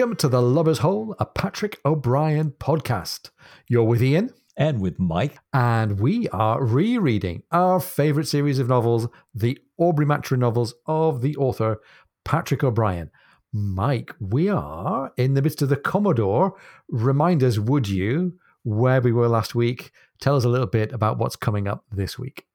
[0.00, 3.28] Welcome to The Lubber's Hole, a Patrick O'Brian podcast.
[3.68, 4.32] You're with Ian.
[4.56, 5.36] And with Mike.
[5.52, 11.36] And we are rereading our favorite series of novels, the Aubrey Maturin novels of the
[11.36, 11.82] author
[12.24, 13.10] Patrick O'Brian.
[13.52, 16.56] Mike, we are in the midst of the Commodore.
[16.88, 19.92] Remind us, would you, where we were last week?
[20.18, 22.46] Tell us a little bit about what's coming up this week.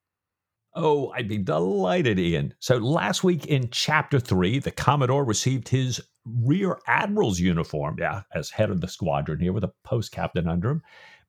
[0.74, 2.56] Oh, I'd be delighted, Ian.
[2.60, 8.50] So last week in chapter three, the Commodore received his rear admiral's uniform, yeah, as
[8.50, 10.82] head of the squadron here with a post captain under him.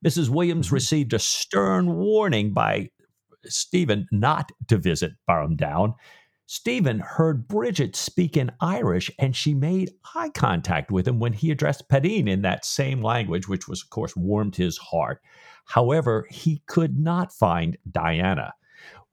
[0.05, 0.29] Mrs.
[0.29, 0.75] Williams mm-hmm.
[0.75, 2.91] received a stern warning by
[3.45, 5.95] Stephen not to visit Barham Down.
[6.47, 11.51] Stephen heard Bridget speak in Irish, and she made eye contact with him when he
[11.51, 15.21] addressed Padeen in that same language, which was, of course, warmed his heart.
[15.67, 18.55] However, he could not find Diana.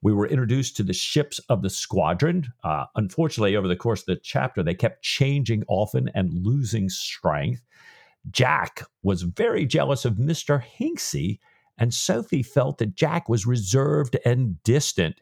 [0.03, 2.51] We were introduced to the ships of the squadron.
[2.61, 7.61] Uh, unfortunately, over the course of the chapter, they kept changing often and losing strength.
[8.29, 10.61] Jack was very jealous of Mr.
[10.61, 11.39] Hinksey,
[11.77, 15.15] and Sophie felt that Jack was reserved and distant.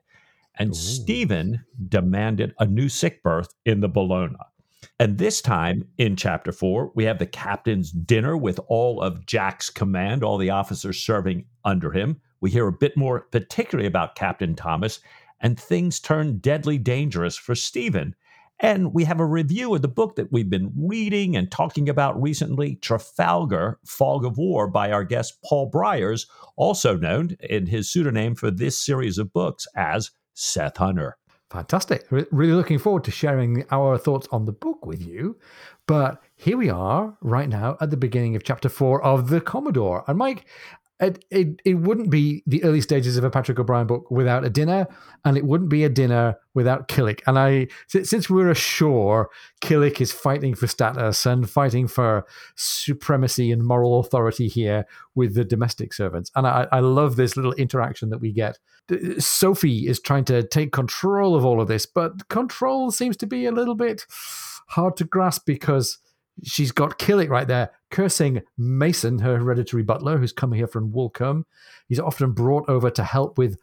[0.57, 0.73] And Ooh.
[0.73, 4.45] Stephen demanded a new sick berth in the Bellona.
[4.99, 9.69] And this time in chapter four, we have the captain's dinner with all of Jack's
[9.69, 12.19] command, all the officers serving under him.
[12.41, 14.99] We hear a bit more, particularly about Captain Thomas,
[15.39, 18.15] and things turn deadly dangerous for Stephen.
[18.59, 22.21] And we have a review of the book that we've been reading and talking about
[22.21, 28.35] recently, Trafalgar Fog of War, by our guest Paul Bryers, also known in his pseudonym
[28.35, 31.17] for this series of books as Seth Hunter.
[31.49, 32.05] Fantastic.
[32.09, 35.37] Really looking forward to sharing our thoughts on the book with you.
[35.87, 40.05] But here we are right now at the beginning of chapter four of The Commodore.
[40.07, 40.45] And Mike,
[41.01, 44.51] it, it, it wouldn't be the early stages of a Patrick O'Brian book without a
[44.51, 44.87] dinner,
[45.25, 47.21] and it wouldn't be a dinner without Killick.
[47.25, 53.63] And I, since we're ashore, Killick is fighting for status and fighting for supremacy and
[53.63, 54.85] moral authority here
[55.15, 56.29] with the domestic servants.
[56.35, 58.59] And I, I love this little interaction that we get.
[59.17, 63.45] Sophie is trying to take control of all of this, but control seems to be
[63.45, 64.05] a little bit
[64.67, 65.97] hard to grasp because
[66.43, 71.43] she's got Killick right there cursing Mason, her hereditary butler, who's come here from Woolcombe.
[71.87, 73.57] He's often brought over to help with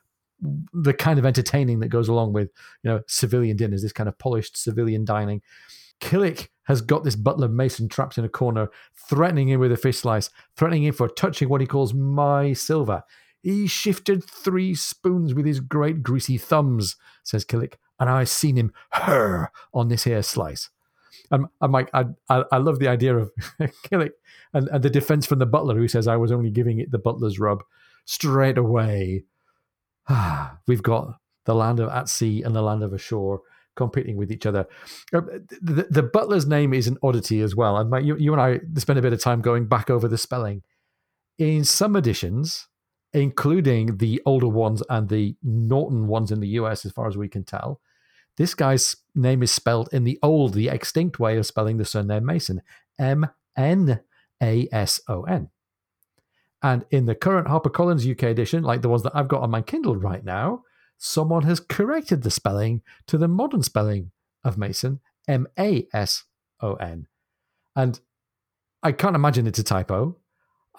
[0.72, 2.50] the kind of entertaining that goes along with
[2.83, 5.43] you know civilian dinners, this kind of polished civilian dining.
[6.00, 9.99] Killick has got this butler Mason trapped in a corner, threatening him with a fish
[9.99, 13.03] slice, threatening him for touching what he calls my silver.
[13.43, 18.72] He shifted three spoons with his great greasy thumbs, says Killick, and I seen him
[18.93, 20.71] her on this here slice.
[21.31, 23.31] I'm, I'm like, I, I, I love the idea of
[23.61, 24.12] Killick
[24.53, 26.99] and, and the defense from the butler who says, I was only giving it the
[26.99, 27.62] butler's rub.
[28.05, 29.25] Straight away,
[30.66, 33.41] we've got the land of at sea and the land of ashore
[33.77, 34.66] competing with each other.
[35.15, 35.21] Uh,
[35.62, 37.77] the, the, butler's name is an oddity as well.
[37.77, 40.19] And my, you, you and I spent a bit of time going back over the
[40.19, 40.62] spelling.
[41.39, 42.66] In some editions,
[43.12, 47.28] including the older ones and the Norton ones in the US, as far as we
[47.28, 47.81] can tell,
[48.38, 52.25] this guy's name is spelled in the old, the extinct way of spelling the surname
[52.25, 52.62] Mason
[52.99, 54.00] M N
[54.43, 55.50] A S O N.
[56.62, 59.60] And in the current HarperCollins UK edition, like the ones that I've got on my
[59.60, 60.62] Kindle right now,
[60.97, 64.12] someone has corrected the spelling to the modern spelling
[64.44, 66.25] of Mason, M A S
[66.60, 67.09] O N.
[67.75, 68.00] And
[68.82, 70.16] I can't imagine it's a typo.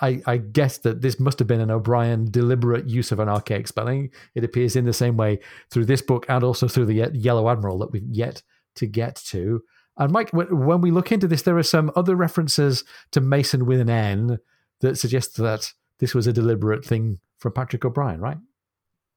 [0.02, 3.68] I, I guess that this must have been an O'Brian deliberate use of an archaic
[3.68, 4.12] spelling.
[4.36, 5.40] It appears in the same way
[5.70, 8.42] through this book and also through the Yellow Admiral that we've yet
[8.76, 9.62] to get to.
[9.98, 13.82] And Mike, when we look into this, there are some other references to Mason with
[13.82, 14.40] an N
[14.80, 18.38] that suggest that this was a deliberate thing from Patrick O'Brian, right?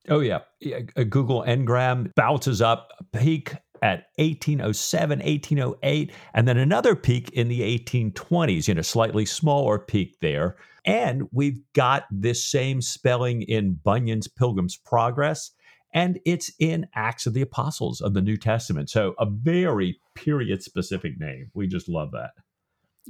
[0.09, 6.97] Oh yeah, yeah Google Ngram bounces up a peak at 1807, 1808, and then another
[6.97, 10.57] peak in the 1820s, you know, slightly smaller peak there.
[10.85, 15.53] And we've got this same spelling in Bunyan's Pilgrim's Progress,
[15.95, 18.91] and it's in Acts of the Apostles of the New Testament.
[18.91, 21.51] So a very period specific name.
[21.55, 22.31] We just love that.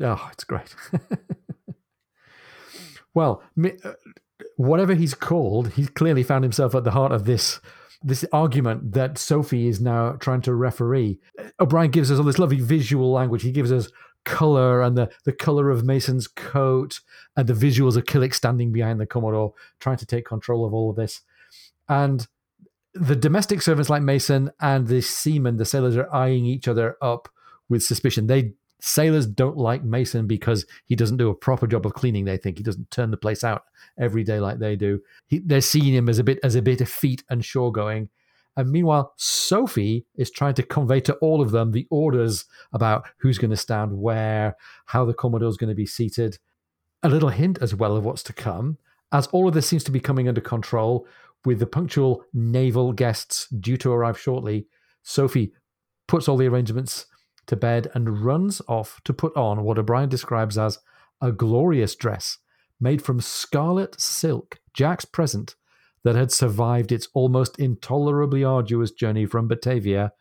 [0.01, 0.75] Oh, it's great.
[3.15, 3.93] well, uh,
[4.57, 7.61] whatever he's called, he's clearly found himself at the heart of this
[8.05, 11.21] this argument that Sophie is now trying to referee.
[11.61, 13.43] O'Brian gives us all this lovely visual language.
[13.43, 13.93] He gives us
[14.25, 17.01] color and the, the color of Mason's coat
[17.37, 20.91] and the visuals of Killick standing behind the Commodore, trying to take control of all
[20.91, 21.23] of this.
[21.89, 22.27] And
[22.95, 27.29] the domestic servants like Mason and the seamen, the sailors, are eyeing each other up
[27.69, 28.27] with suspicion.
[28.27, 32.25] They sailors don't like Mason because he doesn't do a proper job of cleaning.
[32.25, 33.65] They think he doesn't turn the place out
[33.99, 35.01] every day like they do.
[35.27, 38.11] He, they're seeing him as a bit as a bit effete and shore going,
[38.57, 43.39] And meanwhile, Sophie is trying to convey to all of them the orders about who's
[43.39, 44.57] going to stand where,
[44.87, 46.39] how the Commodore's going to be seated.
[47.03, 48.79] A little hint as well of what's to come,
[49.11, 51.07] as all of this seems to be coming under control,
[51.45, 54.67] with the punctual naval guests due to arrive shortly.
[55.03, 55.53] Sophie
[56.07, 57.07] puts all the arrangements
[57.47, 60.79] to bed and runs off to put on what O'Brian describes as
[61.21, 62.39] a glorious dress
[62.81, 65.55] made from scarlet silk, Jack's present,
[66.05, 70.13] that had survived its almost intolerably arduous journey from Batavia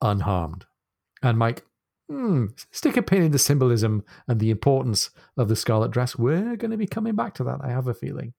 [0.00, 0.64] unharmed.
[1.22, 1.64] And Mike,
[2.08, 6.16] hmm, stick a pin in the symbolism and the importance of the scarlet dress.
[6.16, 8.34] We're going to be coming back to that, I have a feeling.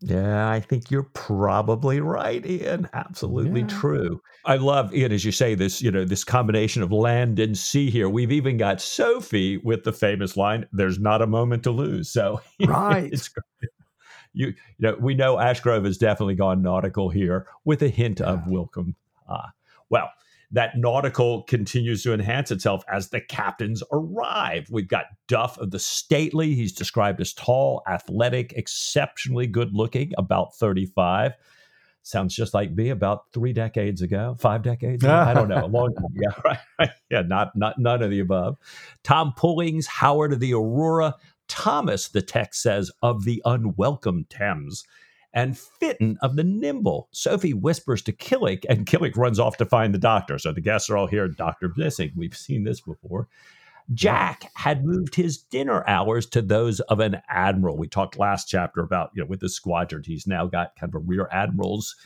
[0.00, 2.88] Yeah, I think you're probably right, Ian.
[2.92, 3.66] Absolutely yeah.
[3.66, 4.20] true.
[4.44, 7.90] I love, Ian, as you say, this, you know, this combination of land and sea
[7.90, 8.08] here.
[8.08, 12.10] We've even got Sophie with the famous line, there's not a moment to lose.
[12.10, 13.12] So right.
[13.12, 13.30] it's
[14.32, 18.26] you, you know, we know Ashgrove has definitely gone nautical here with a hint yeah.
[18.26, 18.94] of Woolcombe.
[19.28, 19.48] Uh,
[19.90, 20.10] well,
[20.50, 24.68] that nautical continues to enhance itself as the captains arrive.
[24.70, 26.54] We've got Duff of the Stately.
[26.54, 31.32] He's described as tall, athletic, exceptionally good looking, about 35.
[32.02, 35.12] Sounds just like me about three decades ago, five decades ago.
[35.12, 36.14] I don't know, a long time.
[36.14, 36.90] Yeah, right.
[37.10, 38.56] Yeah, not, not none of the above.
[39.02, 41.14] Tom Pullings, Howard of the Aurora,
[41.48, 44.84] Thomas, the text says, of the unwelcome Thames
[45.32, 47.08] and Fitton of the Nimble.
[47.12, 50.38] Sophie whispers to Killick, and Killick runs off to find the doctor.
[50.38, 52.12] So the guests are all here, doctor missing.
[52.16, 53.28] We've seen this before.
[53.94, 57.78] Jack had moved his dinner hours to those of an admiral.
[57.78, 61.02] We talked last chapter about, you know, with the squadron, he's now got kind of
[61.02, 61.96] a rear admiral's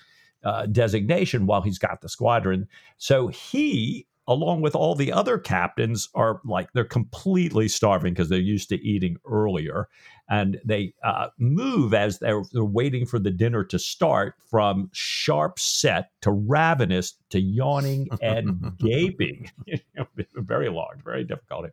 [0.44, 2.68] uh, designation while he's got the squadron.
[2.98, 8.38] So he along with all the other captains, are like they're completely starving because they're
[8.38, 9.88] used to eating earlier.
[10.28, 15.58] And they uh, move as they're, they're waiting for the dinner to start from sharp
[15.58, 19.50] set to ravenous to yawning and gaping.
[20.36, 21.66] very large, very difficult.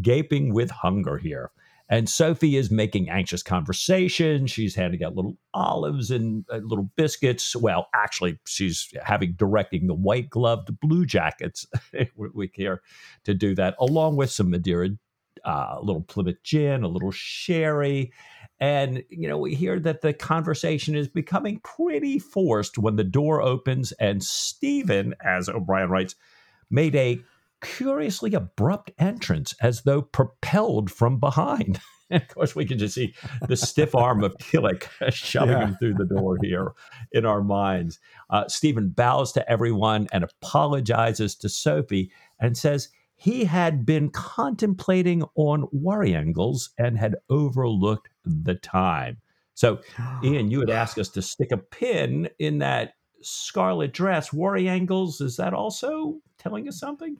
[0.00, 1.50] Gaping with hunger here.
[1.88, 4.46] And Sophie is making anxious conversation.
[4.48, 7.54] She's handing out little olives and uh, little biscuits.
[7.54, 11.64] Well, actually, she's having directing the white gloved blue jackets.
[12.16, 12.82] we care
[13.24, 14.90] to do that, along with some Madeira,
[15.44, 18.12] uh, a little Plymouth gin, a little sherry.
[18.58, 23.42] And, you know, we hear that the conversation is becoming pretty forced when the door
[23.42, 26.16] opens and Stephen, as O'Brian writes,
[26.70, 27.20] made a
[27.66, 31.80] curiously abrupt entrance as though propelled from behind.
[32.08, 33.16] And of course, we can just see
[33.48, 35.66] the stiff arm of Killick shoving yeah.
[35.66, 36.70] him through the door here
[37.10, 37.98] in our minds.
[38.30, 45.24] Uh, Stephen bows to everyone and apologizes to Sophie and says he had been contemplating
[45.34, 49.16] on wariangles and had overlooked the time.
[49.54, 49.80] So,
[50.22, 54.30] Ian, you had asked us to stick a pin in that scarlet dress.
[54.30, 57.16] Wariangles, is that also telling us something?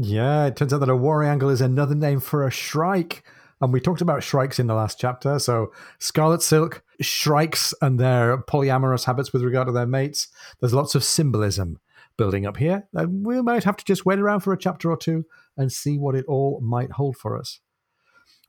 [0.00, 3.24] Yeah, it turns out that a wariangle is another name for a shrike.
[3.60, 5.40] And we talked about shrikes in the last chapter.
[5.40, 10.28] So, Scarlet Silk, shrikes, and their polyamorous habits with regard to their mates.
[10.60, 11.80] There's lots of symbolism
[12.16, 12.86] building up here.
[12.94, 15.24] And we might have to just wait around for a chapter or two
[15.56, 17.58] and see what it all might hold for us.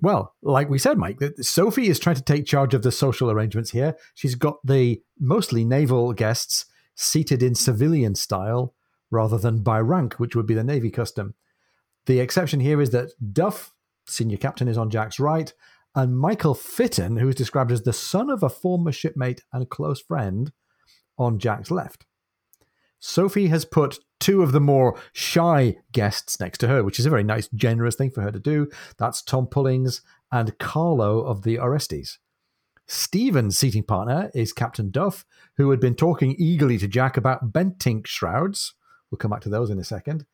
[0.01, 3.71] Well, like we said, Mike, Sophie is trying to take charge of the social arrangements
[3.71, 3.97] here.
[4.13, 8.75] She's got the mostly naval guests seated in civilian style
[9.11, 11.33] rather than by rank, which would be the Navy custom.
[12.09, 13.71] The exception here is that Duff,
[14.07, 15.53] senior captain, is on Jack's right,
[15.93, 20.01] and Michael Fitton, who is described as the son of a former shipmate and close
[20.01, 20.51] friend,
[21.19, 22.07] on Jack's left.
[22.97, 27.11] Sophie has put two of the more shy guests next to her, which is a
[27.11, 28.67] very nice, generous thing for her to do.
[28.97, 30.01] That's Tom Pullings
[30.31, 32.17] and Carlo of the Orestes.
[32.87, 38.07] Stephen's seating partner is Captain Duff, who had been talking eagerly to Jack about Bentinck
[38.07, 38.73] shrouds.
[39.11, 40.25] We'll come back to those in a second.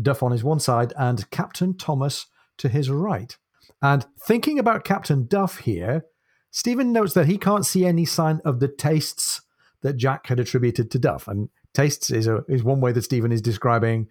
[0.00, 2.26] Duff on his one side and Captain Thomas
[2.58, 3.36] to his right.
[3.82, 6.04] And thinking about Captain Duff here,
[6.50, 9.42] Stephen notes that he can't see any sign of the tastes
[9.82, 11.28] that Jack had attributed to Duff.
[11.28, 14.08] And tastes is, a, is one way that Stephen is describing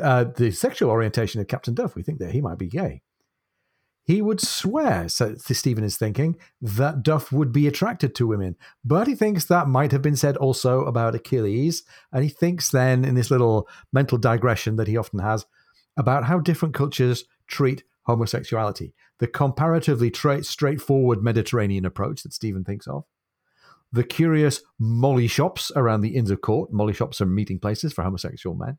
[0.00, 1.94] uh, the sexual orientation of Captain Duff.
[1.94, 3.02] We think that he might be gay.
[4.10, 8.56] He would swear, so Stephen is thinking, that Duff would be attracted to women.
[8.84, 11.84] But he thinks that might have been said also about Achilles.
[12.10, 15.46] And he thinks then, in this little mental digression that he often has,
[15.96, 18.94] about how different cultures treat homosexuality.
[19.20, 23.04] The comparatively tra- straightforward Mediterranean approach that Stephen thinks of.
[23.92, 26.72] The curious molly shops around the Inns of Court.
[26.72, 28.78] Molly shops are meeting places for homosexual men.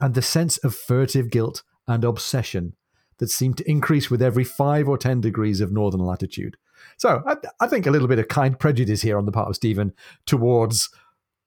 [0.00, 2.74] And the sense of furtive guilt and obsession
[3.18, 6.56] that seemed to increase with every five or 10 degrees of northern latitude.
[6.96, 9.56] So I, I think a little bit of kind prejudice here on the part of
[9.56, 9.92] Stephen
[10.26, 10.90] towards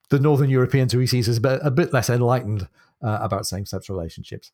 [0.10, 2.68] the Northern Europeans who he sees as a bit, less enlightened
[3.04, 4.52] uh, about same sex relationships.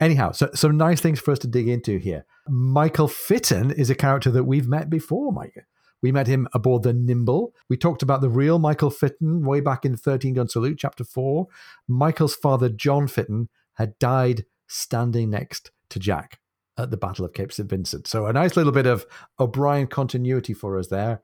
[0.00, 2.24] Anyhow, so some nice things for us to dig into here.
[2.48, 5.66] Michael Fitton is a character that we've met before, Mike.
[6.00, 7.52] We met him aboard the Nimble.
[7.68, 11.48] We talked about the real Michael Fitton way back in 13 Gun Salute, chapter 4.
[11.88, 16.38] Michael's father, John Fitton, had died standing next to Jack
[16.76, 17.68] at the Battle of Cape St.
[17.68, 18.06] Vincent.
[18.06, 19.06] So a nice little bit of
[19.40, 21.22] O'Brian continuity for us there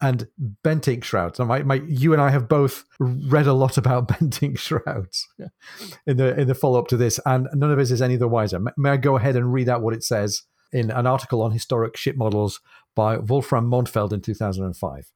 [0.00, 0.28] and
[0.62, 1.38] Bentinck shrouds.
[1.38, 5.28] my, my, you and I have both read a lot about Bentinck shrouds
[6.06, 8.28] in the in the follow up to this, and none of us is any the
[8.28, 8.60] wiser.
[8.76, 11.96] May I go ahead and read out what it says in an article on historic
[11.96, 12.60] ship models
[12.94, 15.10] by Wolfram Mondfeld in 2005?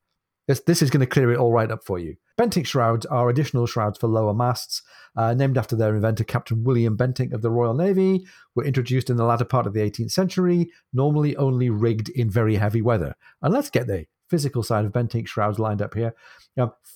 [0.49, 2.17] This, this is going to clear it all right up for you.
[2.41, 4.83] Bentinck shrouds are additional shrouds for lower masts,
[5.15, 9.17] uh, named after their inventor, Captain William Bentinck of the Royal Navy, were introduced in
[9.17, 13.15] the latter part of the 18th century, normally only rigged in very heavy weather.
[13.43, 16.15] And let's get the physical side of Bentinck shrouds lined up here.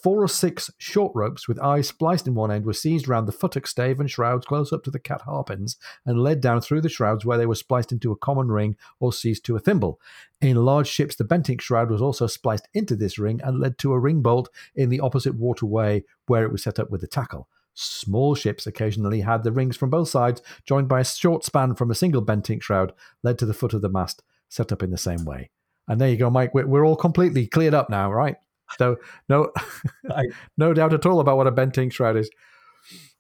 [0.03, 3.33] Four or six short ropes with eyes spliced in one end were seized round the
[3.33, 6.89] futtock stave and shrouds close up to the cat harpins and led down through the
[6.89, 10.01] shrouds where they were spliced into a common ring or seized to a thimble.
[10.41, 13.93] In large ships, the Bentinck shroud was also spliced into this ring and led to
[13.93, 17.49] a ring bolt in the opposite waterway where it was set up with the tackle.
[17.75, 21.93] Small ships occasionally had the rings from both sides, joined by a short span from
[21.93, 24.99] a single Bentinck shroud, led to the foot of the mast, set up in the
[24.99, 25.51] same way.
[25.89, 26.55] And there you go, Mike.
[26.55, 28.37] We're, we're all completely cleared up now, right?
[28.79, 28.97] So
[29.29, 29.53] no,
[30.57, 32.31] no doubt at all about what a Bentinck shroud is.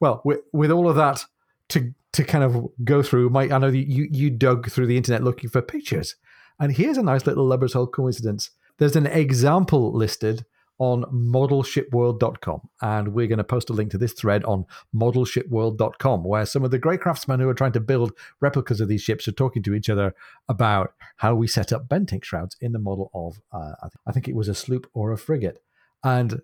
[0.00, 1.24] Well, with, with all of that
[1.70, 5.22] to to kind of go through, Mike, I know you you dug through the internet
[5.22, 6.16] looking for pictures,
[6.58, 8.50] and here's a nice little Lubber's Hole coincidence.
[8.78, 10.44] There's an example listed
[10.82, 12.60] on modelshipworld.com.
[12.80, 16.72] And we're going to post a link to this thread on modelshipworld.com, where some of
[16.72, 18.10] the great craftsmen who are trying to build
[18.40, 20.12] replicas of these ships are talking to each other
[20.48, 23.74] about how we set up Bentinck shrouds in the model of, uh,
[24.08, 25.62] I think it was a sloop or a frigate.
[26.02, 26.42] And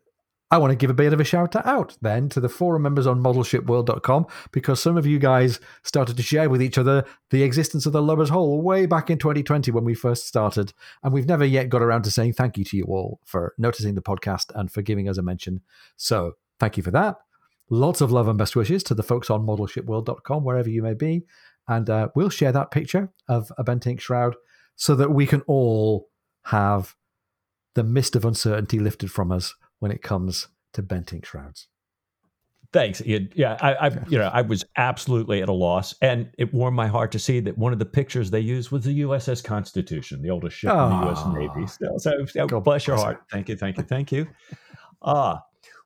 [0.50, 3.06] I want to give a bit of a shout out then to the forum members
[3.06, 7.84] on modelshipworld.com because some of you guys started to share with each other the existence
[7.84, 10.72] of the Lubber's Hole way back in 2020 when we first started.
[11.02, 13.94] And we've never yet got around to saying thank you to you all for noticing
[13.94, 15.60] the podcast and for giving us a mention.
[15.96, 17.16] So thank you for that.
[17.68, 21.26] Lots of love and best wishes to the folks on modelshipworld.com, wherever you may be.
[21.68, 24.34] And uh, we'll share that picture of a Bentinck shroud
[24.76, 26.08] so that we can all
[26.44, 26.96] have
[27.74, 31.68] the mist of uncertainty lifted from us when it comes to Bentinck shrouds.
[32.70, 33.30] Thanks, Ian.
[33.34, 36.86] Yeah, I, I, you know, I was absolutely at a loss, and it warmed my
[36.86, 40.28] heart to see that one of the pictures they used was the USS Constitution, the
[40.28, 41.24] oldest ship oh, in the U.S.
[41.28, 41.66] Navy.
[41.66, 43.22] So, so, so bless your heart.
[43.32, 44.26] Thank you, thank you, thank you.
[45.00, 45.40] Ah, uh,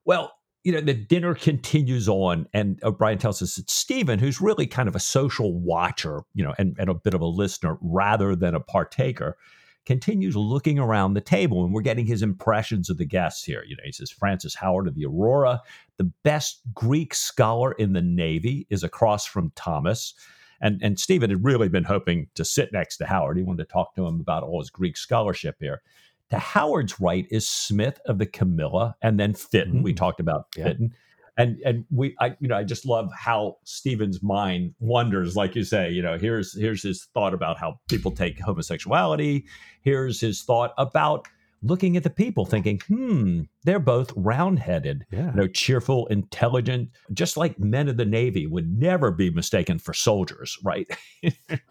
[0.04, 0.32] well,
[0.64, 4.88] you know, the dinner continues on, and O'Brian tells us that Stephen, who's really kind
[4.88, 8.54] of a social watcher, you know, and, and a bit of a listener rather than
[8.54, 9.36] a partaker,
[9.84, 13.64] continues looking around the table, and we're getting his impressions of the guests here.
[13.66, 15.60] You know, he says Francis Howard of the Aurora,
[15.96, 20.14] the best Greek scholar in the Navy, is across from Thomas.
[20.60, 23.36] And, and Stephen had really been hoping to sit next to Howard.
[23.36, 25.82] He wanted to talk to him about all his Greek scholarship here.
[26.30, 29.74] To Howard's right is Smith of the Camilla, and then Fitton.
[29.74, 29.82] Mm-hmm.
[29.82, 30.64] We talked about yeah.
[30.64, 30.94] Fitton
[31.36, 35.64] and and we I you know I just love how Stephen's mind wanders like you
[35.64, 39.44] say you know here's here's his thought about how people take homosexuality.
[39.82, 41.26] Here's his thought about
[41.62, 45.30] looking at the people thinking hmm they're both round-headed yeah.
[45.30, 49.94] you know cheerful intelligent just like men of the navy would never be mistaken for
[49.94, 50.90] soldiers right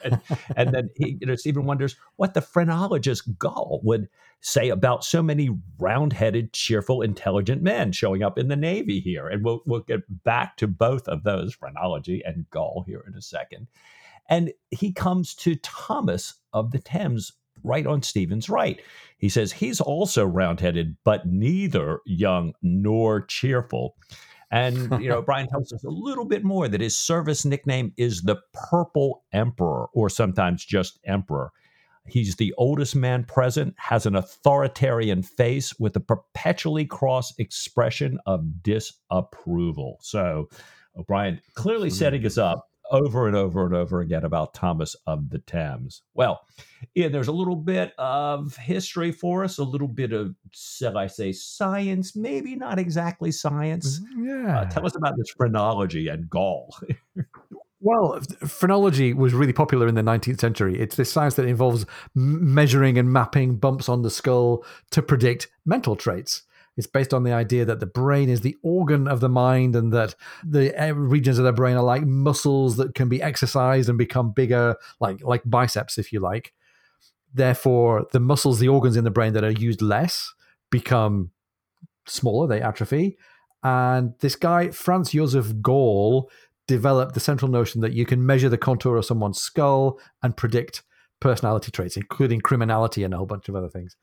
[0.03, 0.21] and,
[0.55, 4.07] and, then he you know Stephen wonders what the phrenologist Gall would
[4.41, 9.27] say about so many round-headed, cheerful, intelligent men showing up in the Navy here.
[9.27, 13.21] And we'll we'll get back to both of those, phrenology and Gall, here in a
[13.21, 13.67] second.
[14.29, 18.81] And he comes to Thomas of the Thames right on Stephen's right.
[19.17, 23.95] He says he's also round-headed, but neither young nor cheerful.
[24.51, 28.23] And you know, Brian tells us a little bit more that his service nickname is
[28.23, 31.51] the Purple Emperor, or sometimes just Emperor.
[32.07, 38.63] He's the oldest man present, has an authoritarian face with a perpetually cross expression of
[38.63, 39.99] disapproval.
[40.01, 40.49] So,
[40.97, 45.39] O'Brian clearly setting us up over and over and over again about Thomas of the
[45.39, 46.03] Thames.
[46.13, 46.41] Well,
[46.93, 51.07] yeah, there's a little bit of history for us, a little bit of, shall I
[51.07, 54.01] say, science, maybe not exactly science.
[54.17, 54.59] Yeah.
[54.59, 56.75] Uh, tell us about this phrenology and Gall.
[57.83, 60.79] Well, phrenology was really popular in the 19th century.
[60.79, 65.95] It's this science that involves measuring and mapping bumps on the skull to predict mental
[65.95, 66.43] traits.
[66.81, 69.93] It's based on the idea that the brain is the organ of the mind and
[69.93, 73.99] that the eh, regions of the brain are like muscles that can be exercised and
[73.99, 76.53] become bigger, like, like biceps, if you like.
[77.31, 80.33] Therefore, the muscles, the organs in the brain that are used less
[80.71, 81.29] become
[82.07, 83.19] smaller, they atrophy
[83.61, 86.31] And this guy, Franz Josef Gall,
[86.67, 90.81] developed the central notion that you can measure the contour of someone's skull and predict
[91.19, 93.95] personality traits, including criminality and a whole bunch of other things.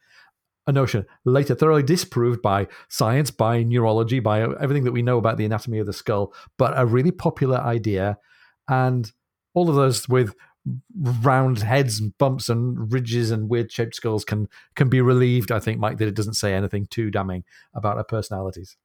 [0.69, 5.39] A notion later thoroughly disproved by science, by neurology, by everything that we know about
[5.39, 8.19] the anatomy of the skull, but a really popular idea.
[8.69, 9.11] And
[9.55, 10.35] all of those with
[11.23, 14.47] round heads and bumps and ridges and weird shaped skulls can
[14.77, 15.51] can be relieved.
[15.51, 18.77] I think, Mike, that it doesn't say anything too damning about our personalities.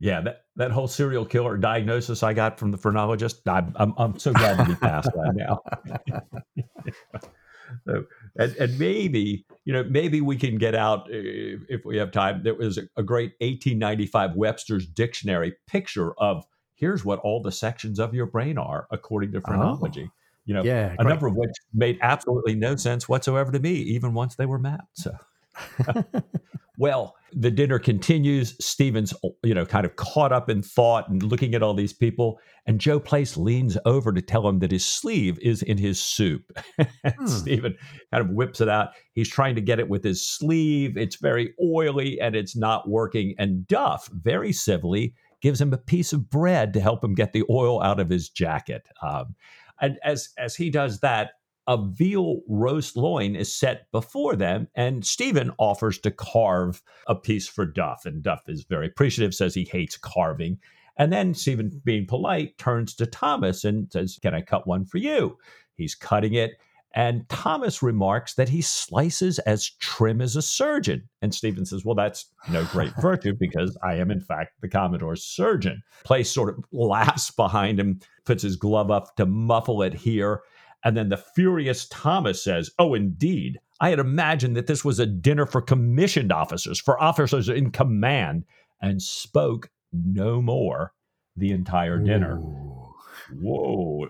[0.00, 4.18] Yeah, that, that whole serial killer diagnosis I got from the phrenologist, I'm I'm, I'm
[4.18, 5.60] so glad to be past that now.
[7.86, 8.04] so,
[8.36, 12.42] and, and maybe you know maybe we can get out if, if we have time.
[12.42, 18.14] There was a, great 1895 Webster's Dictionary picture of here's what all the sections of
[18.14, 20.06] your brain are according to oh, phrenology.
[20.08, 20.12] Oh
[20.46, 24.14] you know, yeah, a number of which made absolutely no sense whatsoever to me, even
[24.14, 24.98] once they were mapped.
[24.98, 25.12] So,
[26.78, 28.54] well, the dinner continues.
[28.64, 32.38] Stephen's, you know, kind of caught up in thought and looking at all these people.
[32.66, 36.52] And Joe Place leans over to tell him that his sleeve is in his soup.
[36.80, 37.26] hmm.
[37.26, 37.76] Stephen
[38.12, 38.90] kind of whips it out.
[39.12, 40.96] He's trying to get it with his sleeve.
[40.96, 43.34] It's very oily and it's not working.
[43.38, 47.44] And Duff, very civilly, gives him a piece of bread to help him get the
[47.50, 48.82] oil out of his jacket.
[49.02, 49.34] Um,
[49.80, 51.32] and as as he does that,
[51.70, 57.46] a veal roast loin is set before them, and Stephen offers to carve a piece
[57.46, 58.02] for Duff.
[58.06, 60.58] And Duff is very appreciative, says he hates carving.
[60.96, 64.98] And then Stephen, being polite, turns to Thomas and says, Can I cut one for
[64.98, 65.38] you?
[65.76, 66.58] He's cutting it.
[66.92, 71.08] And Thomas remarks that he slices as trim as a surgeon.
[71.22, 75.22] And Stephen says, Well, that's no great virtue because I am, in fact, the Commodore's
[75.22, 75.84] surgeon.
[76.02, 80.42] Place sort of laughs behind him, puts his glove up to muffle it here.
[80.84, 83.58] And then the furious Thomas says, Oh, indeed.
[83.82, 88.44] I had imagined that this was a dinner for commissioned officers, for officers in command,
[88.82, 90.92] and spoke no more
[91.36, 92.38] the entire dinner.
[92.38, 92.94] Ooh.
[93.40, 94.08] Whoa.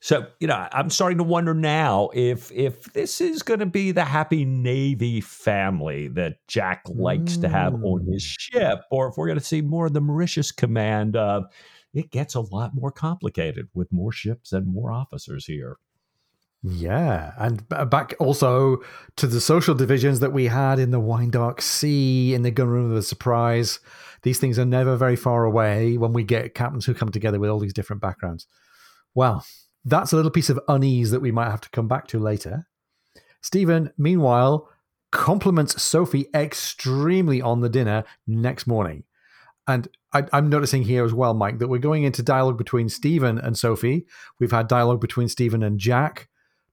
[0.00, 3.90] So, you know, I'm starting to wonder now if if this is going to be
[3.90, 7.40] the happy Navy family that Jack likes mm.
[7.40, 8.36] to have on his mm.
[8.38, 11.16] ship, or if we're going to see more of the Mauritius command.
[11.16, 11.42] Uh,
[11.94, 15.78] it gets a lot more complicated with more ships and more officers here.
[16.62, 18.78] Yeah, and back also
[19.16, 22.68] to the social divisions that we had in the Wine Dark Sea, in the gun
[22.68, 23.78] room of the surprise.
[24.22, 27.50] These things are never very far away when we get captains who come together with
[27.50, 28.48] all these different backgrounds.
[29.14, 29.44] Well,
[29.84, 32.66] that's a little piece of unease that we might have to come back to later.
[33.40, 34.68] Stephen, meanwhile,
[35.12, 39.04] compliments Sophie extremely on the dinner next morning.
[39.68, 43.38] And I, am noticing here as well, Mike, that we're going into dialogue between Stephen
[43.38, 44.06] and Sophie.
[44.38, 46.28] We've had dialogue between Stephen and Jack.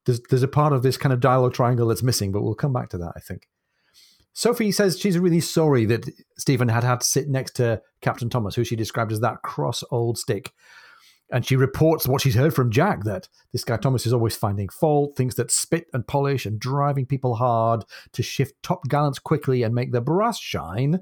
[0.06, 2.74] There's, there's a part of this kind of dialogue triangle that's missing, but we'll come
[2.74, 3.48] back to that, I think.
[4.34, 8.56] Sophie says she's really sorry that Stephen had had to sit next to Captain Thomas,
[8.56, 10.54] who she described as that cross old stick
[11.34, 14.70] and she reports what she's heard from Jack that this guy Thomas is always finding
[14.70, 19.64] fault, thinks that spit and polish and driving people hard to shift top gallants quickly
[19.64, 21.00] and make the brass shine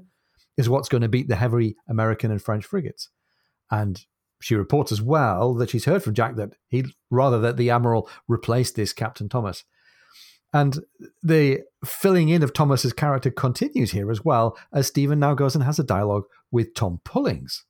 [0.56, 3.08] is what's going to beat the heavy American and French frigates.
[3.70, 4.04] And
[4.40, 8.08] she reports as well that she's heard from Jack that he'd rather that the admiral
[8.28, 9.64] replace this Captain Thomas.
[10.52, 10.80] And
[11.22, 15.64] the filling in of Thomas's character continues here as well, as Stephen now goes and
[15.64, 17.64] has a dialogue with Tom Pullings.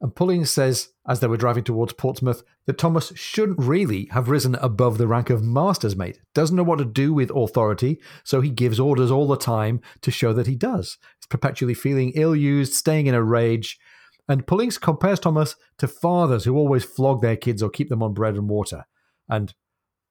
[0.00, 4.54] And Pullings says, as they were driving towards Portsmouth, that Thomas shouldn't really have risen
[4.56, 6.20] above the rank of master's mate.
[6.34, 10.12] Doesn't know what to do with authority, so he gives orders all the time to
[10.12, 10.98] show that he does.
[11.18, 13.78] He's perpetually feeling ill used, staying in a rage.
[14.28, 18.14] And Pullings compares Thomas to fathers who always flog their kids or keep them on
[18.14, 18.84] bread and water.
[19.28, 19.52] And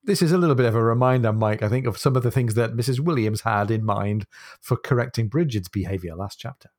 [0.04, 2.32] this is a little bit of a reminder, Mike, I think, of some of the
[2.32, 3.00] things that Mrs.
[3.00, 4.26] Williams had in mind
[4.60, 6.69] for correcting Bridget's behavior last chapter.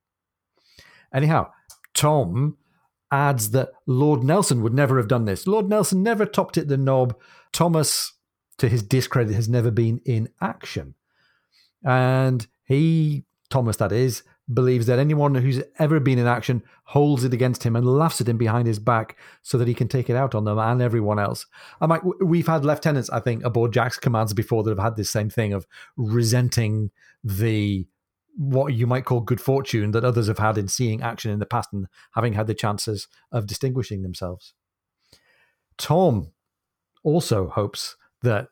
[1.13, 1.49] Anyhow,
[1.93, 2.57] Tom
[3.11, 5.47] adds that Lord Nelson would never have done this.
[5.47, 7.15] Lord Nelson never topped it the knob.
[7.51, 8.13] Thomas,
[8.57, 10.95] to his discredit, has never been in action.
[11.83, 17.33] And he, Thomas that is, believes that anyone who's ever been in action holds it
[17.33, 20.15] against him and laughs at him behind his back so that he can take it
[20.15, 21.45] out on them and everyone else.
[21.79, 25.09] I might, we've had lieutenants, I think, aboard Jack's commands before that have had this
[25.09, 25.67] same thing of
[25.97, 26.89] resenting
[27.23, 27.87] the
[28.35, 31.45] what you might call good fortune that others have had in seeing action in the
[31.45, 34.53] past and having had the chances of distinguishing themselves.
[35.77, 36.31] Tom
[37.03, 38.47] also hopes that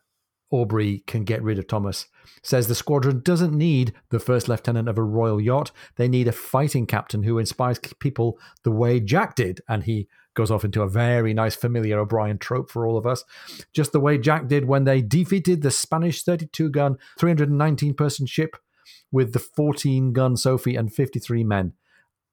[0.50, 2.08] Aubrey can get rid of Thomas.
[2.42, 5.72] Says the squadron doesn't need the first lieutenant of a royal yacht.
[5.98, 9.60] They need a fighting captain who inspires people the way Jack did.
[9.68, 13.24] And he goes off into a very nice, familiar O'Brian trope for all of us.
[13.74, 18.56] Just the way Jack did when they defeated the Spanish 32 gun, 319 person ship
[19.12, 21.74] with the 14 gun Sophie and 53 men.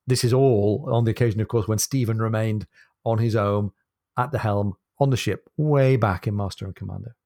[0.07, 2.67] this is all on the occasion, of course, when Stephen remained
[3.05, 3.71] on his own
[4.19, 7.17] at the helm on the ship way back in Master and Commander.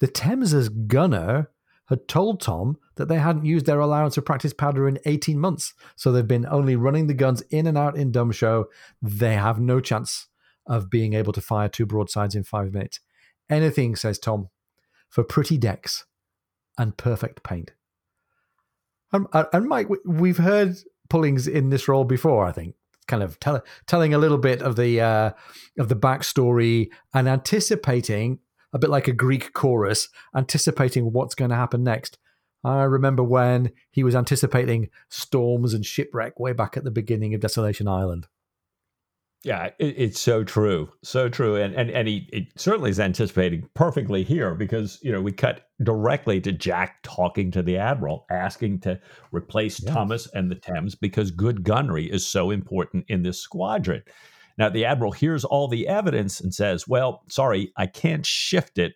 [0.00, 1.50] The Thames's gunner
[1.88, 5.74] had told Tom that they hadn't used their allowance of practice powder in 18 months,
[5.96, 8.66] so they've been only running the guns in and out in dumb show.
[9.02, 10.28] They have no chance
[10.66, 13.00] of being able to fire two broadsides in five minutes.
[13.50, 14.48] Anything, says Tom,
[15.10, 16.04] for pretty decks
[16.78, 17.72] and perfect paint.
[19.12, 20.76] And, and Mike, we've heard
[21.08, 22.74] Pullings in this role before, I think
[23.06, 25.30] kind of tell, telling a little bit of the uh,
[25.78, 28.38] of the backstory and anticipating
[28.72, 32.18] a bit like a Greek chorus, anticipating what's going to happen next.
[32.64, 37.40] I remember when he was anticipating storms and shipwreck way back at the beginning of
[37.40, 38.26] Desolation Island.
[39.42, 44.24] Yeah, it, it's so true, so true, and and and he certainly is anticipating perfectly
[44.24, 49.00] here because you know we cut directly to Jack talking to the admiral, asking to
[49.32, 49.92] replace yes.
[49.92, 54.02] Thomas and the Thames because good gunnery is so important in this squadron.
[54.56, 58.94] Now the admiral hears all the evidence and says, "Well, sorry, I can't shift it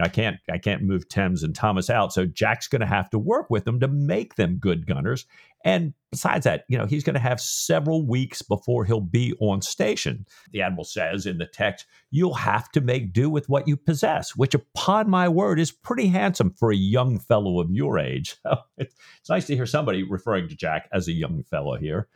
[0.00, 2.12] I can't I can't move Thames and Thomas out.
[2.12, 5.26] So Jack's going to have to work with them to make them good gunners.
[5.64, 9.60] And besides that, you know, he's going to have several weeks before he'll be on
[9.60, 10.24] station.
[10.52, 14.36] The admiral says in the text, "You'll have to make do with what you possess,"
[14.36, 18.36] which, upon my word, is pretty handsome for a young fellow of your age.
[18.50, 22.08] Oh, it's, it's nice to hear somebody referring to Jack as a young fellow here.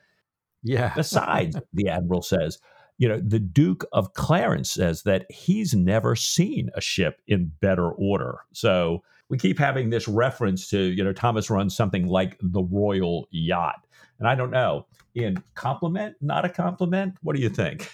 [0.62, 0.92] Yeah.
[0.97, 2.59] Besides, the admiral says,
[3.02, 7.90] you know, the Duke of Clarence says that he's never seen a ship in better
[7.90, 8.38] order.
[8.52, 13.26] So we keep having this reference to, you know, Thomas runs something like the Royal
[13.32, 13.88] Yacht.
[14.20, 14.86] And I don't know,
[15.16, 17.16] in compliment, not a compliment?
[17.22, 17.90] What do you think?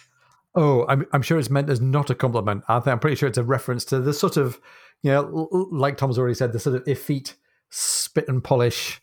[0.54, 2.64] Oh, I'm, I'm sure it's meant as not a compliment.
[2.68, 4.60] I think I'm pretty sure it's a reference to the sort of,
[5.02, 7.34] you know, like Tom's already said, the sort of effete
[7.70, 9.00] spit and polish,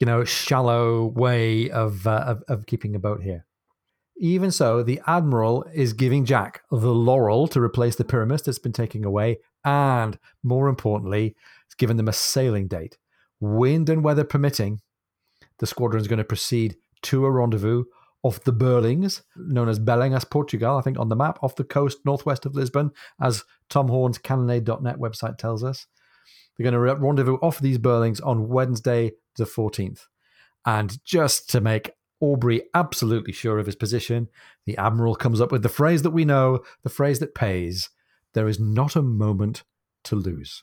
[0.00, 3.44] you know, shallow way of, uh, of, of keeping a boat here.
[4.18, 8.72] Even so, the Admiral is giving Jack the laurel to replace the Pyramus that's been
[8.72, 12.96] taken away, and more importantly, it's given them a sailing date.
[13.40, 14.80] Wind and weather permitting,
[15.58, 17.84] the squadron is going to proceed to a rendezvous
[18.22, 21.98] off the Burlings, known as Berlengas, Portugal, I think on the map, off the coast
[22.04, 25.86] northwest of Lisbon, as Tom Horn's Cannonade.net website tells us.
[26.56, 30.06] They're going to rendezvous off these Burlings on Wednesday, the 14th.
[30.64, 34.28] And just to make Aubrey absolutely sure of his position.
[34.64, 37.90] The Admiral comes up with the phrase that we know, the phrase that pays
[38.34, 39.64] there is not a moment
[40.04, 40.62] to lose.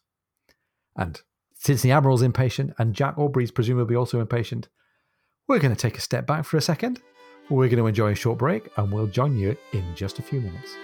[0.96, 1.20] And
[1.56, 4.70] since the Admiral's impatient and Jack Aubrey's presumably also impatient,
[5.48, 7.02] we're going to take a step back for a second.
[7.50, 10.40] We're going to enjoy a short break and we'll join you in just a few
[10.40, 10.76] minutes.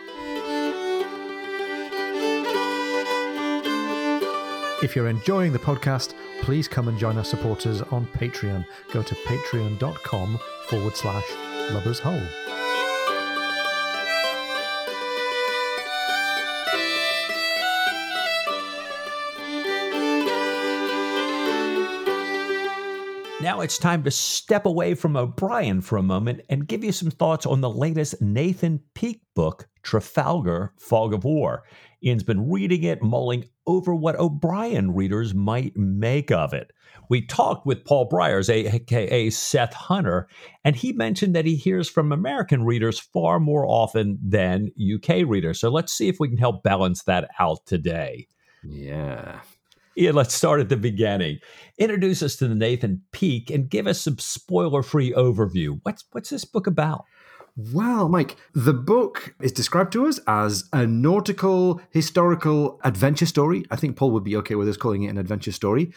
[4.81, 8.65] If you're enjoying the podcast, please come and join our supporters on Patreon.
[8.93, 11.29] Go to patreon.com forward slash
[11.71, 12.23] Lubber's Hole.
[23.41, 27.11] Now it's time to step away from O'Brian for a moment and give you some
[27.11, 31.63] thoughts on the latest Nathan Peake book, Trafalgar Fog of War.
[32.03, 36.71] Ian's been reading it, mulling over what O'Brian readers might make of it.
[37.09, 40.27] We talked with Paul Bryers, aka Seth Hunter,
[40.63, 45.59] and he mentioned that he hears from American readers far more often than UK readers.
[45.59, 48.27] So let's see if we can help balance that out today.
[48.63, 49.41] Yeah.
[49.95, 51.39] Yeah, let's start at the beginning.
[51.77, 55.79] Introduce us to the Nathan Peake and give us some spoiler-free overview.
[55.83, 57.03] What's what's this book about?
[57.73, 63.65] Well, Mike, the book is described to us as a nautical historical adventure story.
[63.69, 65.91] I think Paul would be okay with us calling it an adventure story.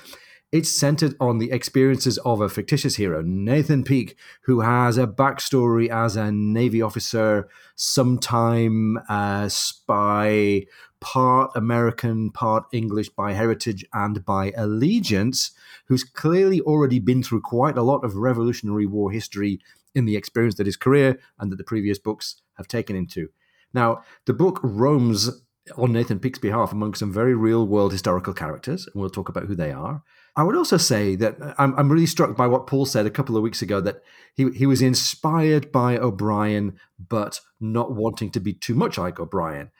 [0.51, 5.88] It's centered on the experiences of a fictitious hero, Nathan Peake, who has a backstory
[5.88, 10.66] as a Navy officer, sometime a spy,
[11.01, 15.53] part American, part English by heritage and by allegiance,
[15.87, 19.61] who's clearly already been through quite a lot of Revolutionary War history
[19.94, 23.28] in the experience that his career and that the previous books have taken him to.
[23.74, 25.31] Now, the book roams
[25.76, 29.44] on Nathan Peake's behalf among some very real world historical characters, and we'll talk about
[29.44, 30.02] who they are.
[30.35, 33.11] I would also say that uh, I'm, I'm really struck by what Paul said a
[33.11, 34.02] couple of weeks ago that
[34.35, 39.70] he, he was inspired by O'Brian, but not wanting to be too much like O'Brian.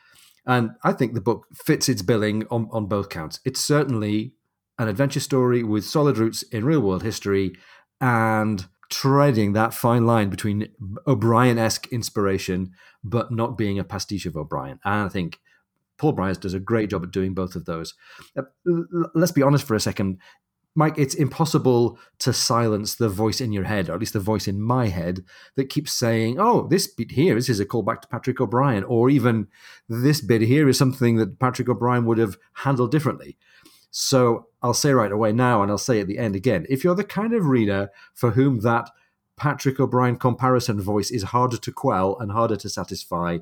[0.45, 3.39] And I think the book fits its billing on, on both counts.
[3.45, 4.33] It's certainly
[4.77, 7.55] an adventure story with solid roots in real world history
[8.01, 10.69] and treading that fine line between
[11.07, 12.71] O'Brian esque inspiration,
[13.03, 14.79] but not being a pastiche of O'Brian.
[14.83, 15.39] And I think
[15.97, 17.93] Paul Bryers does a great job at doing both of those.
[18.37, 18.43] Uh,
[19.13, 20.19] let's be honest for a second.
[20.75, 24.47] Mike, it's impossible to silence the voice in your head, or at least the voice
[24.47, 25.23] in my head,
[25.55, 29.09] that keeps saying, oh, this bit here, this is a callback to Patrick O'Brian, or
[29.09, 29.47] even
[29.87, 33.37] this bit here is something that Patrick O'Brian would have handled differently.
[33.95, 36.95] So I'll say right away now, and I'll say at the end again if you're
[36.95, 38.89] the kind of reader for whom that
[39.37, 43.37] Patrick O'Brian comparison voice is harder to quell and harder to satisfy,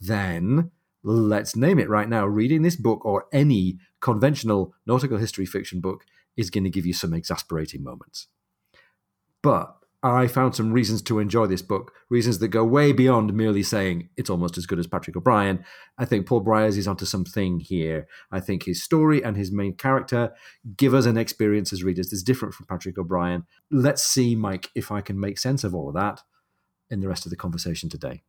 [0.00, 0.72] then
[1.04, 2.26] let's name it right now.
[2.26, 6.04] Reading this book or any conventional nautical history fiction book
[6.36, 8.26] is going to give you some exasperating moments.
[9.40, 13.62] But I found some reasons to enjoy this book, reasons that go way beyond merely
[13.62, 15.64] saying it's almost as good as Patrick O'Brian.
[15.96, 18.08] I think Paul Bryers is onto something here.
[18.32, 20.32] I think his story and his main character
[20.76, 23.44] give us an experience as readers that's different from Patrick O'Brian.
[23.70, 26.22] Let's see, Mike, if I can make sense of all of that
[26.90, 28.22] in the rest of the conversation today.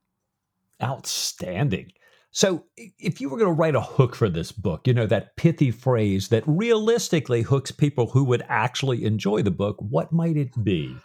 [0.81, 1.91] Outstanding.
[2.29, 5.35] So, if you were going to write a hook for this book, you know, that
[5.37, 10.63] pithy phrase that realistically hooks people who would actually enjoy the book, what might it
[10.63, 10.95] be?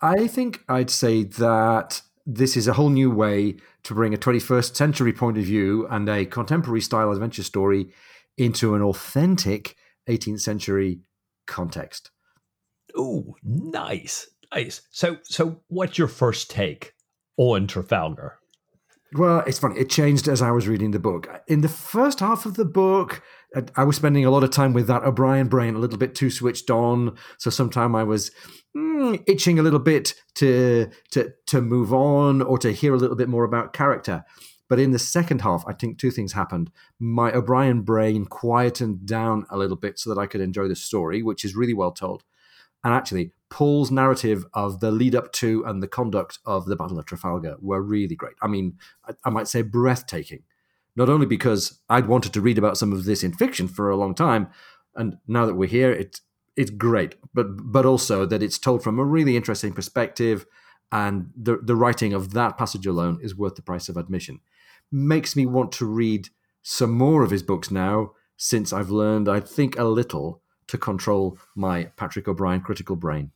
[0.00, 4.76] I think I'd say that this is a whole new way to bring a 21st
[4.76, 7.92] century point of view and a contemporary style adventure story
[8.36, 9.76] into an authentic
[10.08, 11.00] 18th century
[11.46, 12.10] context.
[12.96, 14.28] Oh, nice.
[14.54, 14.82] Nice.
[14.90, 16.94] So so what's your first take
[17.36, 18.38] on Trafalgar?
[19.14, 19.80] Well, it's funny.
[19.80, 21.28] It changed as I was reading the book.
[21.46, 23.22] In the first half of the book,
[23.76, 26.30] I was spending a lot of time with that O'Brian brain, a little bit too
[26.30, 27.16] switched on.
[27.38, 28.30] So sometimes I was
[28.76, 33.16] mm, itching a little bit to to to move on or to hear a little
[33.16, 34.24] bit more about character.
[34.68, 36.70] But in the second half, I think two things happened.
[36.98, 41.22] My O'Brian brain quietened down a little bit so that I could enjoy the story,
[41.22, 42.22] which is really well told.
[42.84, 46.98] And actually, Paul's narrative of the lead up to and the conduct of the Battle
[46.98, 48.34] of Trafalgar were really great.
[48.42, 48.76] I mean,
[49.08, 50.42] I, I might say breathtaking.
[50.98, 53.96] Not only because I'd wanted to read about some of this in fiction for a
[53.96, 54.48] long time,
[54.96, 56.22] and now that we're here, it's
[56.56, 60.44] it's great, but but also that it's told from a really interesting perspective,
[60.90, 64.40] and the the writing of that passage alone is worth the price of admission.
[64.90, 66.30] Makes me want to read
[66.62, 71.38] some more of his books now, since I've learned, I think, a little to control
[71.54, 73.30] my Patrick O'Brian critical brain.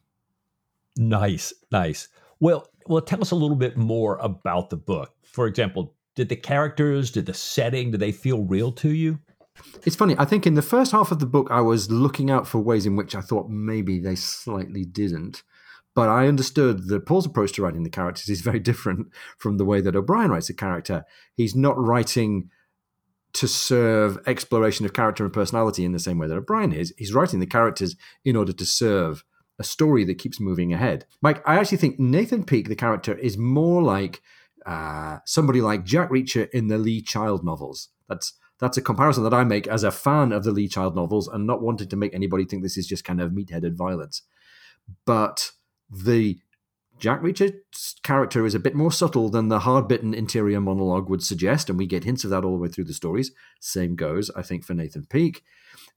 [0.96, 2.08] Nice, nice.
[2.40, 5.14] Well, well, tell us a little bit more about the book.
[5.22, 9.18] For example, did the characters, did the setting, did they feel real to you?
[9.84, 10.14] It's funny.
[10.18, 12.86] I think in the first half of the book, I was looking out for ways
[12.86, 15.42] in which I thought maybe they slightly didn't.
[15.94, 19.64] But I understood that Paul's approach to writing the characters is very different from the
[19.64, 21.04] way that O'Brian writes a character.
[21.34, 22.50] He's not writing
[23.34, 26.92] to serve exploration of character and personality in the same way that O'Brian is.
[26.98, 29.24] He's writing the characters in order to serve
[29.58, 31.06] a story that keeps moving ahead.
[31.20, 34.22] Mike, I actually think Nathan Peake, the character, is more like
[34.66, 37.88] uh, somebody like Jack Reacher in the Lee Child novels.
[38.08, 41.26] That's that's a comparison that I make as a fan of the Lee Child novels
[41.26, 44.22] and not wanting to make anybody think this is just kind of meat-headed violence.
[45.04, 45.50] But
[45.90, 46.38] the
[46.98, 51.68] Jack Reacher's character is a bit more subtle than the hard-bitten interior monologue would suggest,
[51.68, 53.32] and we get hints of that all the way through the stories.
[53.60, 55.42] Same goes, I think, for Nathan Peake.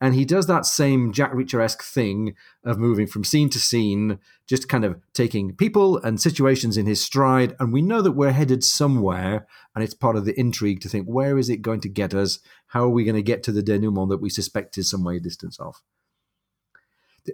[0.02, 4.20] And he does that same Jack Reacher esque thing of moving from scene to scene,
[4.48, 7.56] just kind of taking people and situations in his stride.
[7.60, 11.06] And we know that we're headed somewhere, and it's part of the intrigue to think
[11.06, 12.40] where is it going to get us?
[12.68, 15.20] How are we going to get to the denouement that we suspect is some way
[15.20, 15.82] distance off?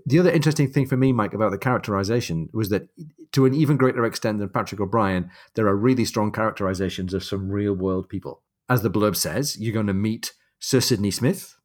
[0.05, 2.87] The other interesting thing for me, Mike, about the characterization was that
[3.33, 7.49] to an even greater extent than Patrick O'Brian, there are really strong characterizations of some
[7.49, 8.41] real world people.
[8.69, 11.57] As the blurb says, you're going to meet Sir Sidney Smith,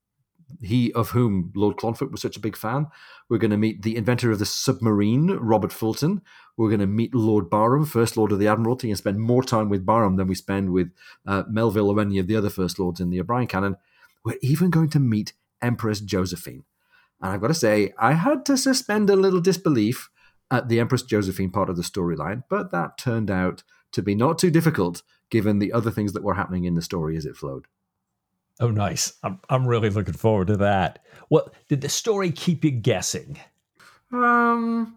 [0.60, 2.86] he of whom Lord Clonfert was such a big fan.
[3.28, 6.22] We're going to meet the inventor of the submarine, Robert Fulton.
[6.56, 9.68] We're going to meet Lord Barham, First Lord of the Admiralty, and spend more time
[9.68, 10.90] with Barham than we spend with
[11.26, 13.76] uh, Melville or any of the other First Lords in the O'Brian canon.
[14.24, 16.64] We're even going to meet Empress Josephine.
[17.20, 20.10] And I've got to say, I had to suspend a little disbelief
[20.50, 24.38] at the Empress Josephine part of the storyline, but that turned out to be not
[24.38, 27.66] too difficult given the other things that were happening in the story as it flowed.
[28.60, 29.14] Oh, nice.
[29.22, 31.00] I'm, I'm really looking forward to that.
[31.28, 33.38] What did the story keep you guessing?
[34.12, 34.96] Um,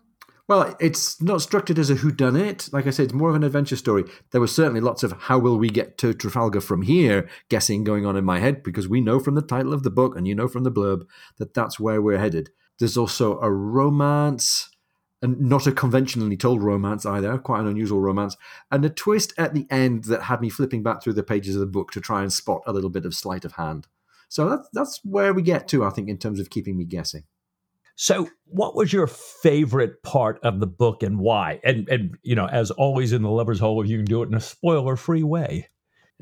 [0.49, 2.73] well, it's not structured as a whodunit.
[2.73, 4.03] Like I said, it's more of an adventure story.
[4.31, 8.03] There was certainly lots of how will we get to Trafalgar from here guessing going
[8.03, 10.33] on in my head because we know from the title of the book and you
[10.33, 11.03] know from the blurb
[11.37, 12.49] that that's where we're headed.
[12.79, 14.71] There's also a romance
[15.21, 18.35] and not a conventionally told romance either, quite an unusual romance,
[18.71, 21.59] and a twist at the end that had me flipping back through the pages of
[21.59, 23.85] the book to try and spot a little bit of sleight of hand.
[24.29, 27.25] So that's that's where we get to, I think, in terms of keeping me guessing.
[28.01, 31.59] So, what was your favorite part of the book and why?
[31.65, 34.29] And and you know, as always in the Lubber's Hole, if you can do it
[34.29, 35.67] in a spoiler-free way.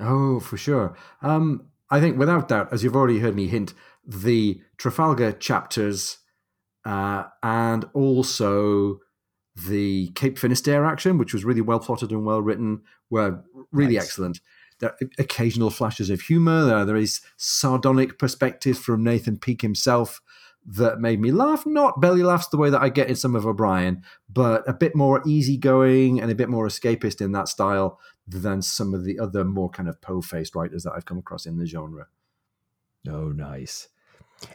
[0.02, 0.98] Oh, for sure.
[1.22, 6.18] Um, I think without doubt, as you've already heard me hint, the Trafalgar chapters
[6.84, 8.98] uh, and also
[9.56, 14.06] the Cape Finisterre action, which was really well plotted and well written, were really nice.
[14.06, 14.42] excellent.
[14.80, 16.66] There are occasional flashes of humor.
[16.66, 20.22] There, there is sardonic perspective from Nathan Peake himself
[20.68, 21.66] that made me laugh.
[21.66, 24.96] Not belly laughs the way that I get in some of O'Brian, but a bit
[24.96, 29.46] more easygoing and a bit more escapist in that style than some of the other
[29.46, 32.08] more kind of po-faced writers that I've come across in the genre.
[33.08, 33.88] Oh, nice.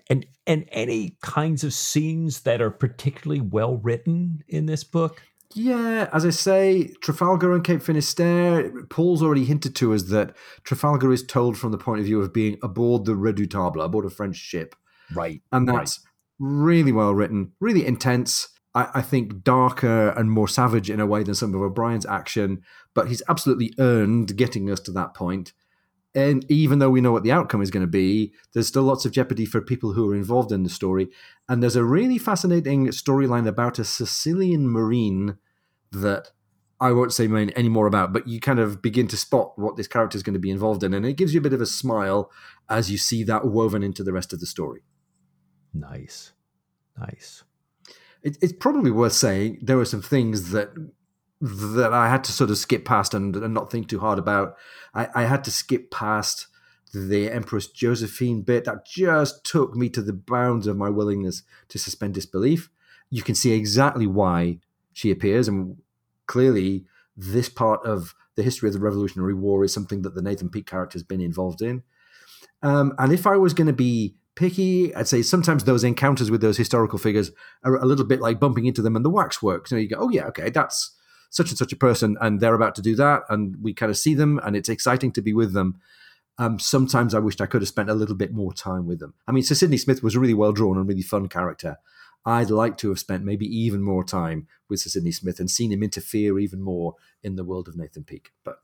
[0.09, 5.23] And and any kinds of scenes that are particularly well written in this book?
[5.55, 11.13] Yeah, as I say, Trafalgar and Cape Finisterre, Paul's already hinted to us that Trafalgar
[11.13, 14.37] is told from the point of view of being aboard the Redoutable, aboard a French
[14.37, 14.75] ship.
[15.15, 15.43] Right.
[15.51, 16.49] And that's right.
[16.51, 18.49] really well written, really intense.
[18.75, 22.63] I, I, think darker and more savage in a way than some of O'Brian's action,
[22.95, 25.53] but he's absolutely earned getting us to that point.
[26.15, 29.05] And even though we know what the outcome is going to be, there's still lots
[29.05, 31.09] of jeopardy for people who are involved in the story.
[31.49, 35.39] And there's a really fascinating storyline about a Sicilian marine
[35.91, 36.29] that
[36.81, 39.87] I won't say any more about, but you kind of begin to spot what this
[39.87, 40.93] character is going to be involved in.
[40.93, 42.31] And it gives you a bit of a smile
[42.69, 44.83] as you see that woven into the rest of the story.
[45.75, 46.33] Nice.
[46.99, 47.45] Nice.
[48.23, 50.71] It, it's probably worth saying there were some things that
[51.41, 54.57] that I had to sort of skip past and, and not think too hard about.
[54.95, 56.47] I, I, had to skip past
[56.95, 61.81] the Empress Josephine bit that just took me to the bounds of my willingness to
[61.81, 62.71] suspend disbelief.
[63.11, 64.61] You can see exactly why
[64.93, 65.79] she appears, and
[66.27, 66.85] clearly,
[67.17, 70.67] this part of the history of the Revolutionary War is something that the Nathan Peake
[70.67, 71.83] character has been involved in.
[72.63, 74.95] Um, and if I was going to be picky.
[74.95, 77.31] I'd say sometimes those encounters with those historical figures
[77.65, 79.71] are a little bit like bumping into them in the waxworks.
[79.71, 80.95] You know, you go, oh yeah, okay, that's
[81.31, 83.97] such and such a person, and they're about to do that, and we kind of
[83.97, 85.81] see them, and it's exciting to be with them.
[86.39, 89.15] Um, sometimes I wished I could have spent a little bit more time with them.
[89.27, 91.79] I mean, Sir Sidney Smith was a really well drawn and really fun character.
[92.25, 95.73] I'd like to have spent maybe even more time with Sir Sidney Smith and seen
[95.73, 98.31] him interfere even more in the world of Nathan Peake.
[98.45, 98.59] But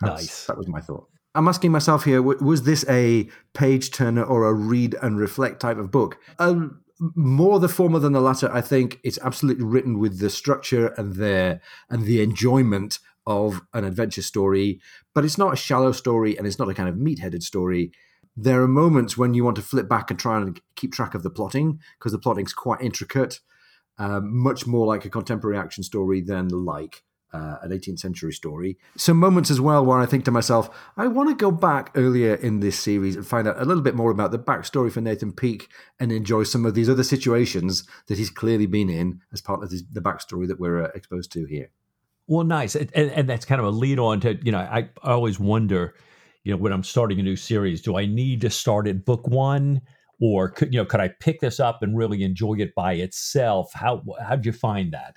[0.00, 0.46] nice.
[0.46, 1.08] That was my thought.
[1.34, 5.78] I'm asking myself here: was this a page turner or a read and reflect type
[5.78, 6.18] of book?
[6.38, 6.80] Um,
[7.14, 8.50] more the former than the latter.
[8.52, 13.84] I think it's absolutely written with the structure and the and the enjoyment of an
[13.84, 14.80] adventure story,
[15.14, 17.92] but it's not a shallow story and it's not a kind of meat-headed story.
[18.36, 21.22] There are moments when you want to flip back and try and keep track of
[21.22, 23.40] the plotting because the plotting's quite intricate,
[23.98, 28.78] um, much more like a contemporary action story than like uh, an 18th century story.
[28.96, 32.34] Some moments as well where I think to myself, I want to go back earlier
[32.34, 35.32] in this series and find out a little bit more about the backstory for Nathan
[35.32, 35.68] Peake
[35.98, 39.70] and enjoy some of these other situations that he's clearly been in as part of
[39.70, 41.70] this, the backstory that we're uh, exposed to here.
[42.26, 42.74] Well, nice.
[42.74, 45.94] And, and that's kind of a lead on to, you know, I, I always wonder,
[46.44, 49.26] you know, when I'm starting a new series, do I need to start at book
[49.26, 49.82] one?
[50.20, 50.84] Or could you know?
[50.84, 53.72] Could I pick this up and really enjoy it by itself?
[53.74, 55.16] How how'd you find that?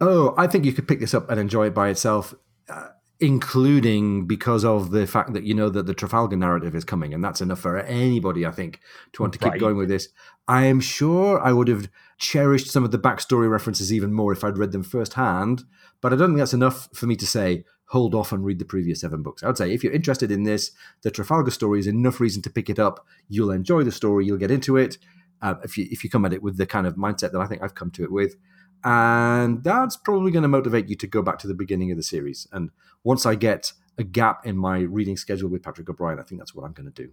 [0.00, 2.34] Oh, I think you could pick this up and enjoy it by itself,
[2.68, 2.88] uh,
[3.20, 7.24] including because of the fact that you know that the Trafalgar narrative is coming, and
[7.24, 8.80] that's enough for anybody, I think,
[9.12, 9.60] to want to keep right.
[9.60, 10.08] going with this.
[10.46, 14.44] I am sure I would have cherished some of the backstory references even more if
[14.44, 15.64] I'd read them firsthand,
[16.00, 18.64] but I don't think that's enough for me to say hold off and read the
[18.64, 19.42] previous seven books.
[19.42, 22.50] I would say if you're interested in this, the Trafalgar story is enough reason to
[22.50, 23.04] pick it up.
[23.28, 24.98] You'll enjoy the story, you'll get into it.
[25.40, 27.46] Uh, if you if you come at it with the kind of mindset that I
[27.46, 28.36] think I've come to it with,
[28.84, 32.02] and that's probably going to motivate you to go back to the beginning of the
[32.02, 32.46] series.
[32.52, 32.70] And
[33.04, 36.54] once I get a gap in my reading schedule with Patrick O'Brian, I think that's
[36.54, 37.10] what I'm going to do.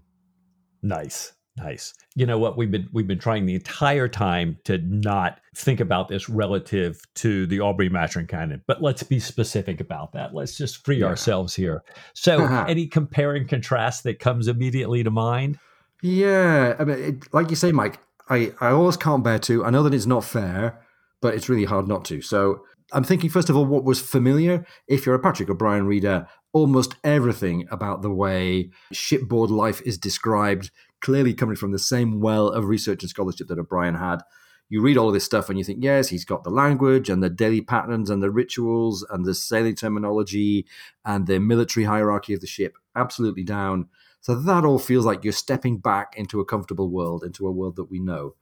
[0.82, 1.34] Nice.
[1.58, 1.94] Nice.
[2.16, 6.10] You know what we've been we've been trying the entire time to not think about
[6.10, 10.34] this relative to the Aubrey Maturin canon, but let's be specific about that.
[10.34, 11.06] Let's just free yeah.
[11.06, 11.82] ourselves here.
[12.14, 12.66] So, uh-huh.
[12.68, 15.58] any compare and contrast that comes immediately to mind?
[16.02, 18.00] Yeah, I mean, it, like you say, Mike,
[18.30, 19.64] I I always can't bear to.
[19.64, 20.85] I know that it's not fair,
[21.22, 22.22] but it's really hard not to.
[22.22, 24.66] So I'm thinking, first of all, what was familiar?
[24.88, 30.72] If you're a Patrick O'Brian reader, almost everything about the way shipboard life is described,
[31.02, 34.22] clearly coming from the same well of research and scholarship that O'Brian had.
[34.70, 37.22] You read all of this stuff and you think, yes, he's got the language and
[37.22, 40.66] the daily patterns and the rituals and the sailing terminology
[41.04, 43.90] and the military hierarchy of the ship absolutely down.
[44.22, 47.76] So that all feels like you're stepping back into a comfortable world, into a world
[47.76, 48.36] that we know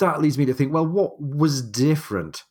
[0.00, 2.44] that leads me to think, well, what was different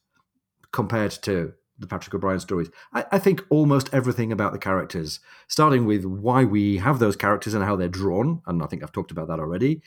[0.72, 2.70] compared to the Patrick O'Brian stories?
[2.94, 7.54] I, I, think almost everything about the characters, starting with why we have those characters
[7.54, 9.82] and how they're drawn, and I think I've talked about that already.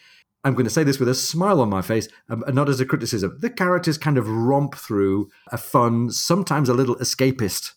[0.45, 2.81] I'm going to say this with a smile on my face, um, and not as
[2.81, 3.37] a criticism.
[3.41, 7.73] The characters kind of romp through a fun, sometimes a little escapist,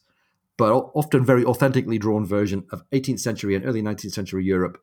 [0.58, 4.78] but often very authentically drawn version of 18th century and early 19th century Europe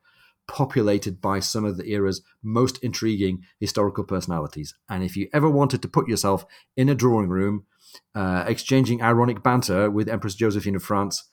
[0.49, 4.75] populated by some of the era's most intriguing historical personalities.
[4.89, 6.45] And if you ever wanted to put yourself
[6.77, 7.67] in a drawing room,
[8.15, 11.25] uh, exchanging ironic banter with Empress Josephine of France,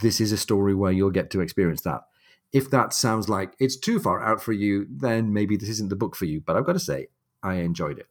[0.00, 2.02] this is a story where you'll get to experience that.
[2.52, 5.96] If that sounds like it's too far out for you, then maybe this isn't the
[5.96, 6.40] book for you.
[6.40, 7.08] But I've got to say,
[7.42, 8.08] I enjoyed it.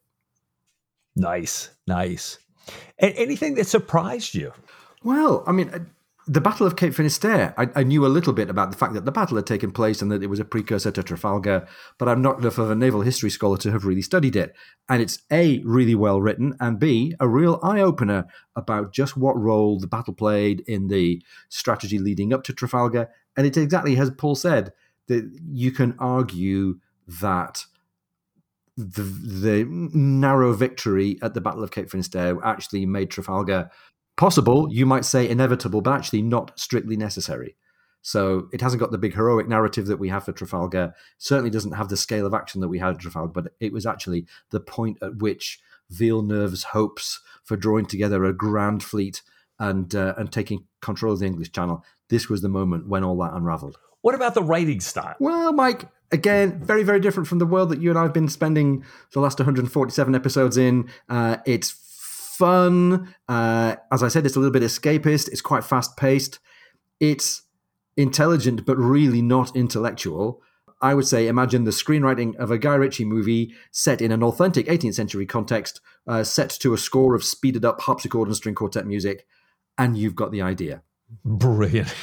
[1.16, 2.38] Nice, nice.
[2.98, 4.52] And anything that surprised you?
[5.02, 5.80] Well, I mean, uh,
[6.26, 9.04] the Battle of Cape Finisterre, I, I, knew a little bit about the fact that
[9.04, 11.66] the battle had taken place and that it was a precursor to Trafalgar,
[11.98, 14.54] but I'm not enough of a naval history scholar to have really studied it.
[14.88, 18.24] And it's A, really well written, and B, a real eye opener
[18.56, 23.10] about just what role the battle played in the strategy leading up to Trafalgar.
[23.36, 24.72] And it's exactly as Paul said,
[25.08, 26.78] that you can argue
[27.20, 27.66] that
[28.76, 33.70] the, the narrow victory at the Battle of Cape Finisterre actually made Trafalgar
[34.16, 37.56] possible, you might say inevitable, but actually not strictly necessary.
[38.02, 40.94] So it hasn't got the big heroic narrative that we have for Trafalgar.
[41.16, 43.86] Certainly doesn't have the scale of action that we had at Trafalgar, but it was
[43.86, 45.58] actually the point at which
[45.90, 49.22] Villeneuve's hopes for drawing together a grand fleet
[49.58, 51.82] and uh, and taking control of the English Channel.
[52.10, 53.78] This was the moment when all that unravelled.
[54.02, 55.14] What about the writing style?
[55.18, 58.28] Well, Mike, again, very, very different from the world that you and I have been
[58.28, 60.90] spending the last 147 episodes in.
[61.08, 61.70] Uh, it's
[62.38, 63.14] fun.
[63.28, 65.28] Uh, as I said, it's a little bit escapist.
[65.28, 66.38] It's quite fast paced.
[67.00, 67.42] It's
[67.96, 70.42] intelligent, but really not intellectual.
[70.80, 74.66] I would say imagine the screenwriting of a Guy Ritchie movie set in an authentic
[74.66, 78.86] 18th century context, uh, set to a score of speeded up harpsichord and string quartet
[78.86, 79.26] music,
[79.78, 80.82] and you've got the idea.
[81.24, 81.94] Brilliant.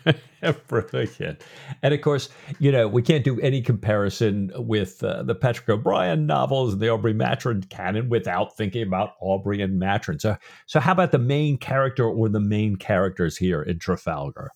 [0.68, 1.42] Brilliant.
[1.82, 2.28] And of course,
[2.58, 6.88] you know, we can't do any comparison with uh, the Patrick O'Brian novels and the
[6.88, 10.20] Aubrey Maturin canon without thinking about Aubrey and Maturin.
[10.20, 10.36] So,
[10.66, 14.50] so how about the main character or the main characters here in Trafalgar?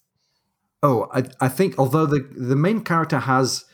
[0.83, 3.65] Oh, I, I think although the, the main character has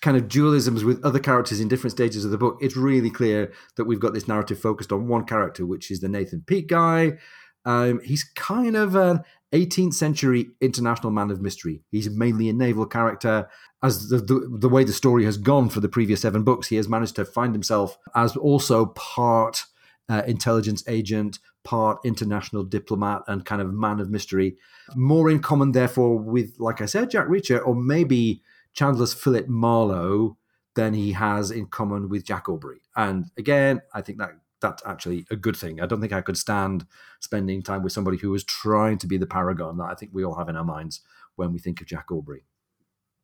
[0.00, 3.52] kind of dualisms with other characters in different stages of the book, it's really clear
[3.76, 7.18] that we've got this narrative focused on one character, which is the Nathan Peake guy.
[7.64, 9.20] Um, he's kind of an
[9.52, 11.82] 18th century international man of mystery.
[11.90, 13.48] He's mainly a naval character.
[13.82, 16.76] As the, the, the, way the story has gone for the previous seven books, he
[16.76, 19.64] has managed to find himself as also part
[20.08, 24.56] uh, intelligence agent, part international diplomat, and kind of man of mystery.
[24.94, 28.42] More in common, therefore, with, like I said, Jack Reacher, or maybe
[28.74, 30.36] Chandler's Philip Marlowe
[30.74, 32.80] than he has in common with Jack Aubrey.
[32.96, 34.30] And again, I think that
[34.60, 35.80] that's actually a good thing.
[35.80, 36.86] I don't think I could stand
[37.20, 40.24] spending time with somebody who was trying to be the paragon that I think we
[40.24, 41.00] all have in our minds
[41.36, 42.44] when we think of Jack Aubrey.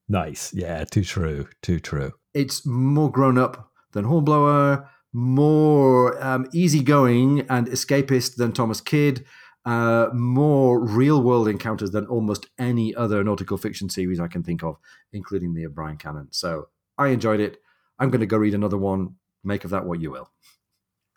[0.09, 0.53] Nice.
[0.55, 1.49] Yeah, too true.
[1.62, 2.12] Too true.
[2.35, 9.24] It's more grown up than Hornblower, more um, easygoing and escapist than Thomas Kydd,
[9.64, 14.62] uh, more real world encounters than almost any other nautical fiction series I can think
[14.62, 14.76] of,
[15.12, 16.28] including the O'Brian canon.
[16.32, 16.68] So
[16.99, 17.59] I enjoyed it.
[17.99, 19.14] I'm going to go read another one.
[19.43, 20.30] Make of that what you will.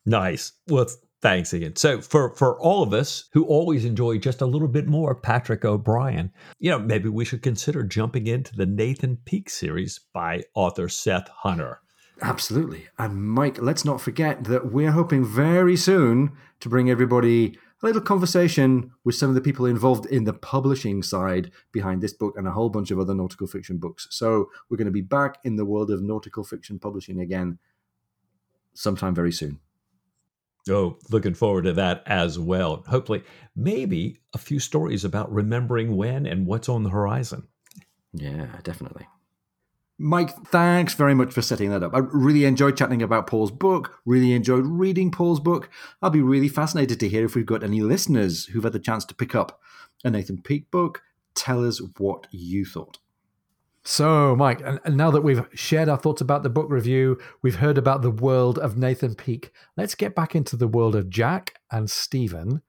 [0.07, 0.53] Nice.
[0.69, 0.87] Well,
[1.21, 1.75] thanks again.
[1.75, 5.65] So for for all of us who always enjoy just a little bit more Patrick
[5.65, 10.87] O'Brian, you know, maybe we should consider jumping into the Nathan Peake series by author
[10.87, 11.81] Seth Hunter.
[12.21, 12.87] Absolutely.
[12.97, 16.31] And Mike, let's not forget that we're hoping very soon
[16.61, 21.03] to bring everybody a little conversation with some of the people involved in the publishing
[21.03, 24.07] side behind this book and a whole bunch of other nautical fiction books.
[24.09, 27.59] So we're going to be back in the world of nautical fiction publishing again
[28.73, 29.59] sometime very soon.
[30.69, 32.83] Oh, looking forward to that as well.
[32.87, 33.23] Hopefully,
[33.55, 37.47] maybe a few stories about remembering when and what's on the horizon.
[38.13, 39.07] Yeah, definitely.
[39.99, 41.95] Mike, thanks very much for setting that up.
[41.95, 45.69] I really enjoyed chatting about Paul's book, really enjoyed reading Paul's book.
[46.03, 49.05] I'll be really fascinated to hear if we've got any listeners who've had the chance
[49.05, 49.59] to pick up
[50.03, 51.01] a Nathan Peake book.
[51.33, 52.99] Tell us what you thought.
[53.89, 57.77] So, Mike, and now that we've shared our thoughts about the book review, we've heard
[57.77, 59.53] about the world of Nathan Peake.
[59.77, 62.61] let's get back into the world of Jack and Stephen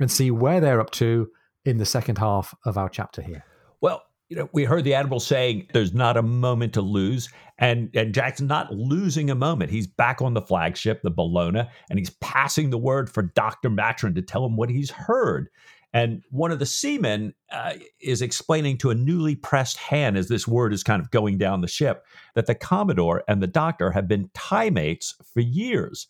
[0.00, 1.28] and see where they're up to
[1.66, 3.44] in the second half of our chapter here.
[3.82, 7.90] Well, you know, we heard the admiral saying there's not a moment to lose, and
[7.94, 9.70] and Jack's not losing a moment.
[9.70, 14.14] He's back on the flagship, the Bellona, and he's passing the word for Doctor Maturin
[14.14, 15.50] to tell him what he's heard.
[15.94, 20.46] And one of the seamen uh, is explaining to a newly pressed hand as this
[20.46, 24.08] word is kind of going down the ship that the Commodore and the doctor have
[24.08, 26.08] been tie mates for years.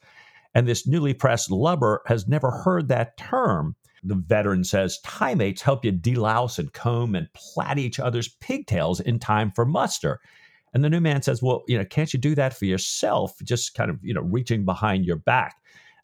[0.54, 3.76] And this newly pressed lubber has never heard that term.
[4.02, 9.00] The veteran says tie mates help you delouse and comb and plait each other's pigtails
[9.00, 10.18] in time for muster.
[10.72, 13.34] And the new man says, Well, you know, can't you do that for yourself?
[13.44, 15.56] Just kind of, you know, reaching behind your back.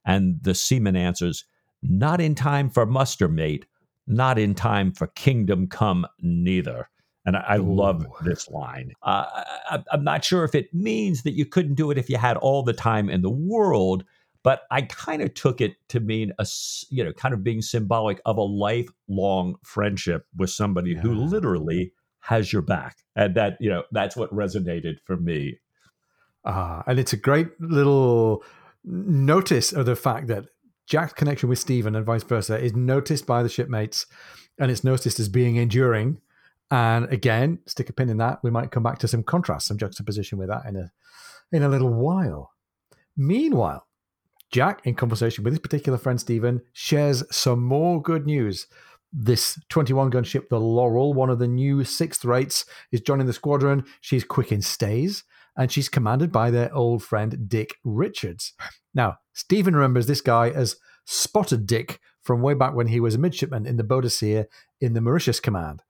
[0.05, 1.45] And the seaman answers,
[1.83, 3.67] Not in time for muster, mate
[4.11, 6.89] not in time for kingdom come neither.
[7.25, 8.93] And I, I love this line.
[9.03, 12.17] Uh, I, I'm not sure if it means that you couldn't do it if you
[12.17, 14.05] had all the time in the world,
[14.43, 16.47] but I kind of took it to mean a
[16.89, 21.01] you know kind of being symbolic of a lifelong friendship with somebody yeah.
[21.01, 25.59] who literally has your back, and that you know that's what resonated for me.
[26.47, 28.43] Ah, and it's a great little
[28.83, 30.47] notice of the fact that
[30.91, 34.07] Jack's connection with Stephen and vice versa is noticed by the shipmates,
[34.59, 36.21] and it's noticed as being enduring.
[36.69, 38.41] And again, stick a pin in that.
[38.43, 40.91] We might come back to some contrast, some juxtaposition with that in a
[41.53, 42.53] in a little while.
[43.17, 43.87] Meanwhile,
[44.51, 48.67] Jack, in conversation with his particular friend Stephen, shares some more good news.
[49.13, 53.33] This 21 gun ship, the Laurel, one of the new sixth rates, is joining the
[53.33, 53.85] squadron.
[54.01, 55.23] She's quick in stays,
[55.57, 58.53] and she's commanded by their old friend Dick Richards.
[58.95, 63.19] Now, Stephen remembers this guy as Spotted Dick from way back when he was a
[63.19, 64.47] midshipman in the Boadicea
[64.81, 65.83] in the Mauritius Command.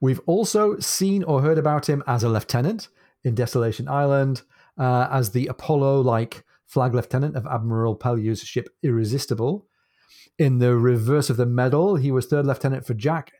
[0.00, 2.88] We've also seen or heard about him as a lieutenant
[3.24, 4.42] in Desolation Island,
[4.78, 9.66] uh, as the Apollo like flag lieutenant of Admiral Pellew's ship Irresistible.
[10.38, 13.32] In the reverse of the medal, he was third lieutenant for Jack,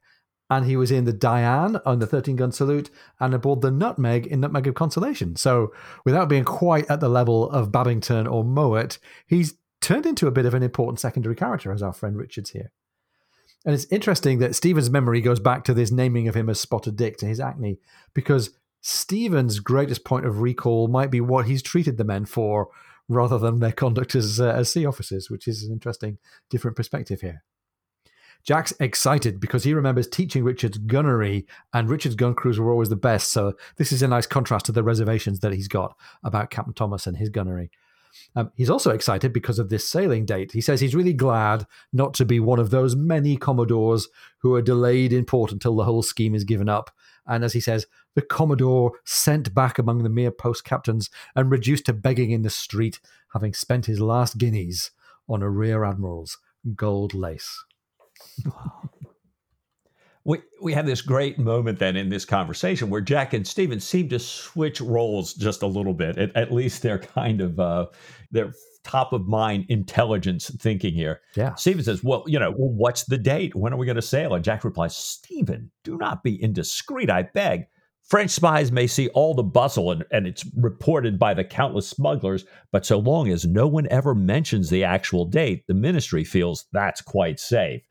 [0.50, 2.90] and he was in the Diane on the 13 gun salute
[3.20, 5.36] and aboard the Nutmeg in Nutmeg of Consolation.
[5.36, 5.72] So,
[6.04, 10.46] without being quite at the level of Babington or Mowat, he's turned into a bit
[10.46, 12.72] of an important secondary character as our friend Richards here.
[13.64, 16.96] And it's interesting that Stephen's memory goes back to this naming of him as Spotted
[16.96, 17.78] Dick to his acne,
[18.12, 22.68] because Stephen's greatest point of recall might be what he's treated the men for
[23.08, 27.20] rather than their conduct as, uh, as sea officers, which is an interesting, different perspective
[27.20, 27.44] here.
[28.44, 32.96] Jack's excited because he remembers teaching Richard's gunnery, and Richard's gun crews were always the
[32.96, 33.32] best.
[33.32, 37.06] So this is a nice contrast to the reservations that he's got about Captain Thomas
[37.06, 37.70] and his gunnery.
[38.34, 40.52] Um, he's also excited because of this sailing date.
[40.52, 44.62] He says he's really glad not to be one of those many Commodores who are
[44.62, 46.90] delayed in port until the whole scheme is given up.
[47.26, 51.86] And as he says, the Commodore sent back among the mere post captains and reduced
[51.86, 52.98] to begging in the street,
[53.32, 54.90] having spent his last guineas
[55.28, 56.38] on a rear admiral's
[56.74, 57.64] gold lace.
[60.24, 64.08] We we have this great moment then in this conversation where Jack and Stephen seem
[64.10, 66.18] to switch roles just a little bit.
[66.18, 67.86] At, at least they're kind of uh,
[68.30, 68.52] they're
[68.82, 71.20] top of mind intelligence thinking here.
[71.36, 71.54] Yeah.
[71.54, 73.54] Stephen says, "Well, you know, well, what's the date?
[73.54, 77.22] When are we going to sail?" And Jack replies, "Stephen, do not be indiscreet, I
[77.22, 77.66] beg."
[78.02, 82.44] French spies may see all the bustle and, and it's reported by the countless smugglers,
[82.72, 87.00] but so long as no one ever mentions the actual date, the ministry feels that's
[87.00, 87.82] quite safe.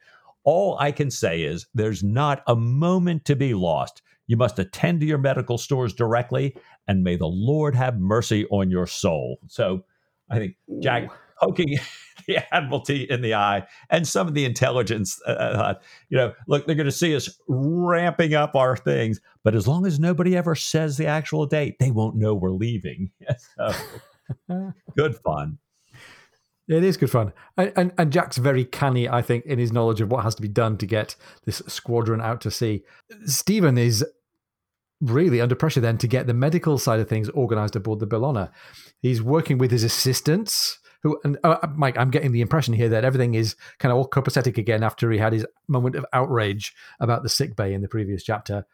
[0.50, 4.02] All I can say is there's not a moment to be lost.
[4.26, 8.72] You must attend to your medical stores directly, and may the Lord have mercy on
[8.72, 9.38] your soul.
[9.46, 9.86] So
[10.28, 11.78] I think Jack poking
[12.28, 15.22] the Admiralty in the eye and some of the intelligence.
[15.28, 15.74] Uh, uh
[16.10, 19.86] you know, look, they're going to see us ramping up our things, but as long
[19.86, 23.12] as nobody ever says the actual date, they won't know we're leaving.
[23.56, 23.72] so,
[24.98, 25.60] good fun.
[26.70, 30.02] It is good fun, and, and, and Jack's very canny, I think, in his knowledge
[30.02, 31.16] of what has to be done to get
[31.46, 32.84] this squadron out to sea.
[33.26, 34.06] Stephen is
[35.02, 38.52] really under pressure then to get the medical side of things organized aboard the Bellona.
[39.02, 40.78] He's working with his assistants.
[41.02, 44.08] Who and uh, Mike, I'm getting the impression here that everything is kind of all
[44.08, 47.88] copacetic again after he had his moment of outrage about the sick bay in the
[47.88, 48.66] previous chapter.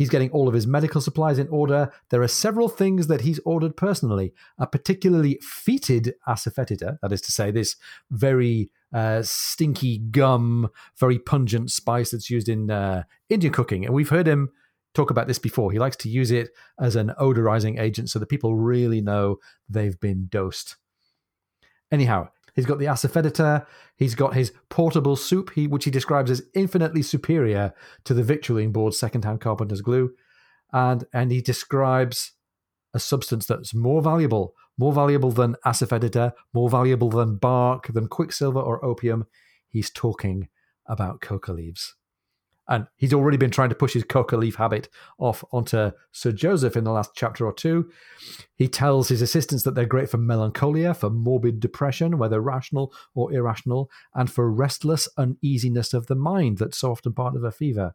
[0.00, 1.92] He's getting all of his medical supplies in order.
[2.08, 4.32] There are several things that he's ordered personally.
[4.56, 7.76] A particularly fetid asafoetida, that is to say, this
[8.10, 13.84] very uh, stinky gum, very pungent spice that's used in uh, Indian cooking.
[13.84, 14.48] And we've heard him
[14.94, 15.70] talk about this before.
[15.70, 16.48] He likes to use it
[16.80, 19.36] as an odorizing agent so that people really know
[19.68, 20.76] they've been dosed.
[21.92, 22.30] Anyhow,
[22.60, 23.64] He's got the asafoetida.
[23.96, 27.72] He's got his portable soup, he, which he describes as infinitely superior
[28.04, 30.12] to the victualling board second-hand carpenter's glue.
[30.70, 32.32] And, and he describes
[32.92, 38.60] a substance that's more valuable, more valuable than asafoetida, more valuable than bark, than quicksilver
[38.60, 39.26] or opium.
[39.66, 40.48] He's talking
[40.86, 41.94] about coca leaves.
[42.68, 44.88] And he's already been trying to push his coca leaf habit
[45.18, 47.90] off onto Sir Joseph in the last chapter or two.
[48.54, 53.32] He tells his assistants that they're great for melancholia, for morbid depression, whether rational or
[53.32, 57.94] irrational, and for restless uneasiness of the mind that's so often part of a fever.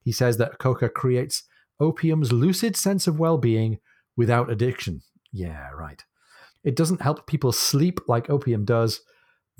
[0.00, 1.42] He says that coca creates
[1.80, 3.80] opium's lucid sense of well being
[4.16, 5.02] without addiction.
[5.32, 6.02] Yeah, right.
[6.64, 9.02] It doesn't help people sleep like opium does,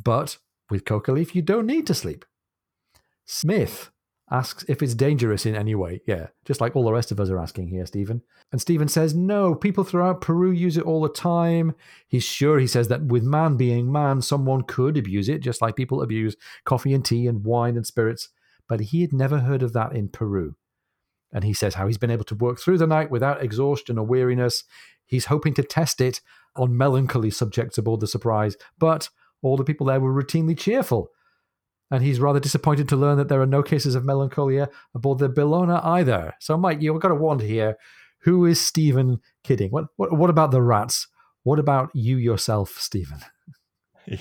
[0.02, 0.38] but
[0.70, 2.24] with coca leaf, you don't need to sleep.
[3.24, 3.90] Smith
[4.30, 6.00] asks if it's dangerous in any way.
[6.06, 8.22] Yeah, just like all the rest of us are asking here, Stephen.
[8.50, 11.74] And Stephen says, no, people throughout Peru use it all the time.
[12.08, 15.76] He's sure, he says, that with man being man, someone could abuse it, just like
[15.76, 18.30] people abuse coffee and tea and wine and spirits.
[18.68, 20.56] But he had never heard of that in Peru.
[21.32, 24.06] And he says how he's been able to work through the night without exhaustion or
[24.06, 24.64] weariness.
[25.04, 26.20] He's hoping to test it
[26.56, 29.08] on melancholy subjects aboard the Surprise, but
[29.42, 31.10] all the people there were routinely cheerful.
[31.90, 35.28] And he's rather disappointed to learn that there are no cases of melancholia aboard the
[35.28, 36.34] Bellona either.
[36.40, 37.76] So, Mike, you've got to wonder here
[38.22, 39.70] who is Stephen kidding?
[39.70, 41.06] What, what, what about the rats?
[41.44, 43.20] What about you yourself, Stephen?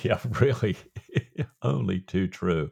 [0.01, 0.75] Yeah, really.
[1.61, 2.71] Only too true.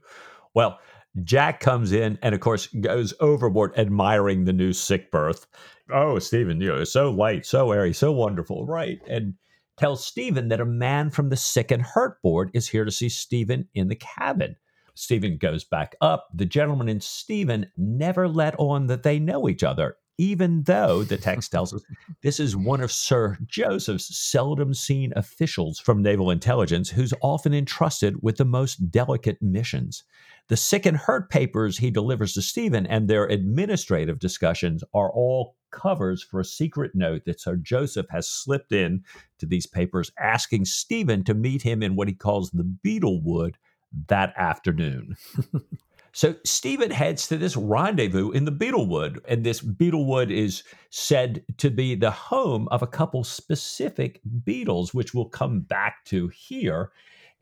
[0.56, 0.80] Well,
[1.24, 5.46] Jack comes in and, of course, goes overboard admiring the new sick berth.
[5.92, 9.00] Oh, Stephen, you know, so light, so airy, so wonderful, right?
[9.08, 9.36] And
[9.78, 13.10] tells Stephen that a man from the sick and hurt board is here to see
[13.10, 14.56] Stephen in the cabin.
[14.96, 16.28] Stephen goes back up.
[16.34, 21.18] The gentleman and Stephen never let on that they know each other, even though the
[21.18, 21.84] text tells us
[22.22, 28.22] this is one of Sir Joseph's seldom seen officials from naval intelligence who's often entrusted
[28.22, 30.04] with the most delicate missions.
[30.50, 35.56] The sick and hurt papers he delivers to Stephen and their administrative discussions are all
[35.72, 39.04] covers for a secret note that Sir Joseph has slipped in
[39.40, 43.58] to these papers asking Stephen to meet him in what he calls the Beetlewood
[44.08, 45.16] that afternoon.
[46.16, 51.72] So Stephen heads to this rendezvous in the Beetlewood, and this Beetlewood is said to
[51.72, 56.92] be the home of a couple specific beetles, which we'll come back to here.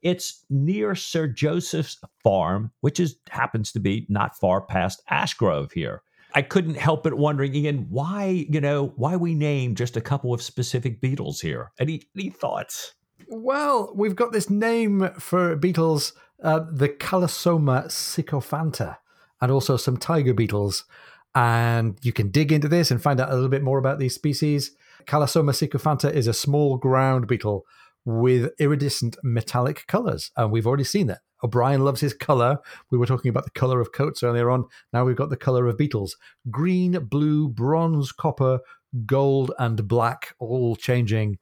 [0.01, 6.01] It's near Sir Joseph's farm, which is happens to be not far past Ashgrove here.
[6.33, 10.33] I couldn't help but wondering, Ian, why you know why we name just a couple
[10.33, 11.73] of specific beetles here.
[11.77, 12.93] Any any thoughts?
[13.27, 18.97] Well, we've got this name for beetles uh, the Calosoma sycophanta,
[19.41, 20.85] and also some tiger beetles.
[21.33, 24.15] And you can dig into this and find out a little bit more about these
[24.15, 24.71] species.
[25.05, 27.65] Calosoma sycophanta is a small ground beetle
[28.03, 30.31] with iridescent metallic colors.
[30.35, 31.21] And we've already seen that.
[31.43, 32.59] O'Brian loves his color.
[32.91, 34.65] We were talking about the color of coats earlier on.
[34.93, 36.17] Now we've got the color of beetles
[36.49, 38.59] green, blue, bronze, copper,
[39.05, 41.39] gold, and black, all changing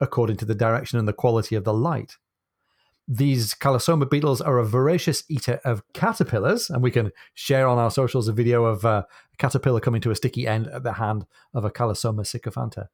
[0.00, 2.16] according to the direction and the quality of the light
[3.08, 7.90] these Calosoma beetles are a voracious eater of caterpillars, and we can share on our
[7.90, 11.24] socials a video of uh, a caterpillar coming to a sticky end at the hand
[11.54, 12.88] of a Calosoma sycophanta.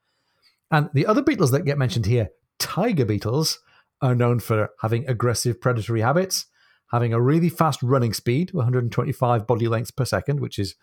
[0.70, 3.58] And the other beetles that get mentioned here, tiger beetles,
[4.00, 6.46] are known for having aggressive predatory habits,
[6.92, 10.76] having a really fast running speed, 125 body lengths per second, which is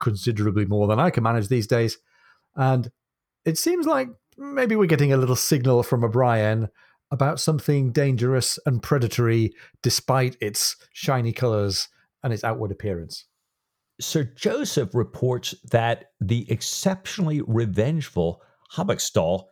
[0.00, 1.98] considerably more than I can manage these days.
[2.56, 2.90] And
[3.44, 6.68] it seems like maybe we're getting a little signal from O'Brian
[7.12, 9.52] about something dangerous and predatory
[9.82, 11.88] despite its shiny colors
[12.24, 13.26] and its outward appearance.
[14.00, 18.42] Sir Joseph reports that the exceptionally revengeful
[18.74, 19.44] Habachtsthal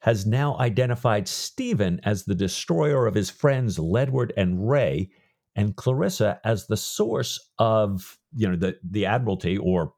[0.00, 5.10] has now identified Stephen as the destroyer of his friends Ledward and Wray,
[5.56, 9.92] and Clarissa as the source of you know the the Admiralty or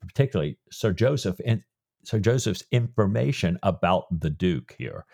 [0.00, 1.62] particularly Sir Joseph and
[2.04, 5.06] Sir Joseph's information about the Duke here.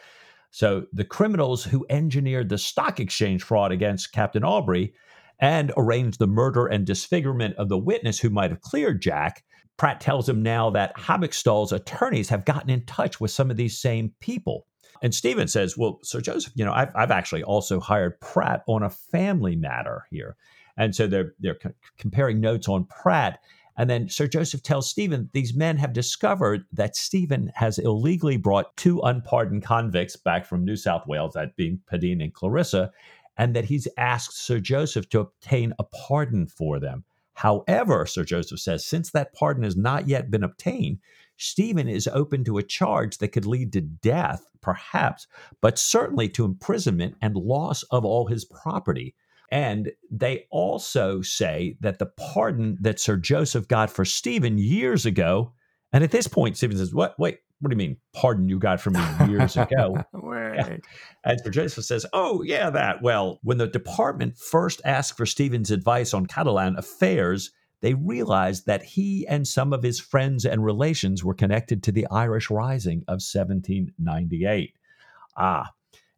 [0.54, 4.94] So the criminals who engineered the stock exchange fraud against Captain Aubrey
[5.40, 9.42] and arranged the murder and disfigurement of the witness who might have cleared Jack,
[9.78, 13.76] Pratt tells him now that Habachtsthal's attorneys have gotten in touch with some of these
[13.76, 14.68] same people.
[15.02, 18.84] And Stephen says, Well, Sir Joseph, you know, I've, I've actually also hired Pratt on
[18.84, 20.36] a family matter here.
[20.76, 21.58] And so they're, they're
[21.98, 23.40] comparing notes on Pratt.
[23.76, 28.76] And then Sir Joseph tells Stephen these men have discovered that Stephen has illegally brought
[28.76, 32.92] two unpardoned convicts back from New South Wales, that being Padeen and Clarissa,
[33.36, 37.04] and that he's asked Sir Joseph to obtain a pardon for them.
[37.34, 40.98] However, Sir Joseph says, since that pardon has not yet been obtained,
[41.36, 45.26] Stephen is open to a charge that could lead to death, perhaps,
[45.60, 49.16] but certainly to imprisonment and loss of all his property.
[49.54, 55.52] And they also say that the pardon that Sir Joseph got for Stephen years ago,
[55.92, 57.16] and at this point, Stephen says, What?
[57.20, 59.96] Wait, what do you mean, pardon you got from me years ago?
[60.12, 60.78] yeah.
[61.22, 63.00] And Sir Joseph says, Oh, yeah, that.
[63.00, 68.82] Well, when the department first asked for Stephen's advice on Catalan affairs, they realized that
[68.82, 73.22] he and some of his friends and relations were connected to the Irish Rising of
[73.22, 74.74] 1798.
[75.36, 75.70] Ah,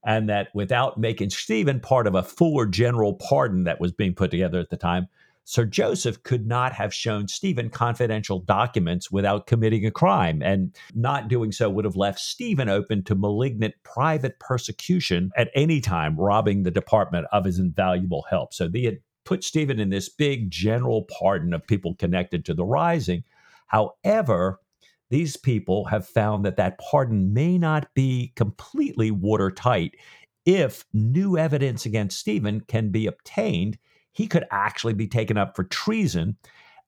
[0.06, 4.30] and that without making Stephen part of a fuller general pardon that was being put
[4.30, 5.08] together at the time,
[5.44, 11.28] Sir Joseph could not have shown Stephen confidential documents without committing a crime, and not
[11.28, 16.62] doing so would have left Stephen open to malignant private persecution at any time, robbing
[16.62, 18.54] the department of his invaluable help.
[18.54, 22.64] So they had put Stephen in this big general pardon of people connected to the
[22.64, 23.22] rising.
[23.66, 24.60] However,
[25.10, 29.94] these people have found that that pardon may not be completely watertight.
[30.44, 33.78] If new evidence against Stephen can be obtained,
[34.12, 36.36] he could actually be taken up for treason.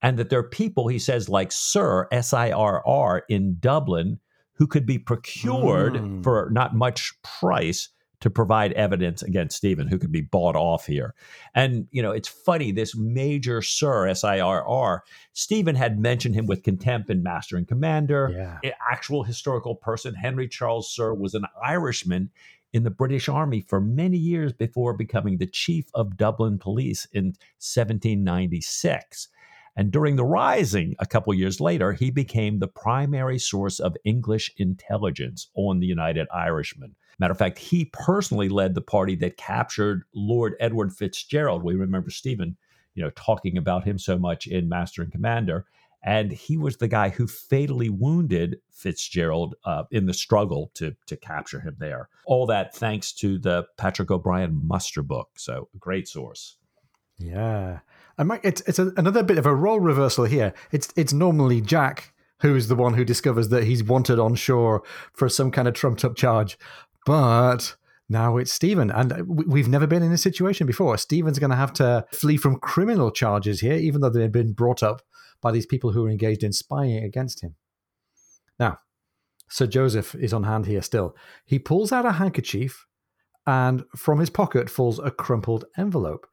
[0.01, 4.21] and that there are people, he says, like Sirr, S I R R, in Dublin,
[4.53, 6.23] who could be procured Mm.
[6.23, 7.89] for not much price
[8.21, 11.15] to provide evidence against Stephen, who could be bought off here.
[11.55, 16.35] And, you know, it's funny, this Major Sirr, S I R R, Stephen had mentioned
[16.35, 18.31] him with contempt in Master and Commander.
[18.33, 18.59] Yeah.
[18.65, 22.31] An actual historical person, Henry Charles Sirr, was an Irishman
[22.73, 27.27] in the British Army for many years before becoming the chief of Dublin Police in
[27.61, 29.29] 1796.
[29.79, 34.51] And during the Rising, a couple years later, he became the primary source of English
[34.57, 36.97] intelligence on the United Irishmen.
[37.21, 41.63] Matter of fact, he personally led the party that captured Lord Edward Fitzgerald.
[41.63, 42.57] We remember Stephen,
[42.97, 45.65] you know, talking about him so much in Master and Commander.
[46.03, 51.17] And he was the guy who fatally wounded Fitzgerald uh, in the struggle to to
[51.17, 52.09] capture him there.
[52.27, 55.31] All that thanks to the Patrick O'Brian muster book.
[55.37, 56.57] So great source.
[57.19, 57.81] Yeah,
[58.19, 60.53] and Mike, it's it's a, another bit of a role reversal here.
[60.73, 65.29] It's it's normally Jack who's the one who discovers that he's wanted on shore for
[65.29, 66.57] some kind of trumped up charge,
[67.05, 67.75] but
[68.09, 70.97] now it's Stephen, and we- we've never been in this situation before.
[70.97, 74.83] Stephen's going to have to flee from criminal charges here, even though they've been brought
[74.83, 75.03] up
[75.43, 77.57] by these people who are engaged in spying against him.
[78.59, 78.79] Now,
[79.51, 81.17] Sir Joseph is on hand here still.
[81.45, 82.87] He pulls out a handkerchief,
[83.47, 86.27] and from his pocket falls a crumpled envelope.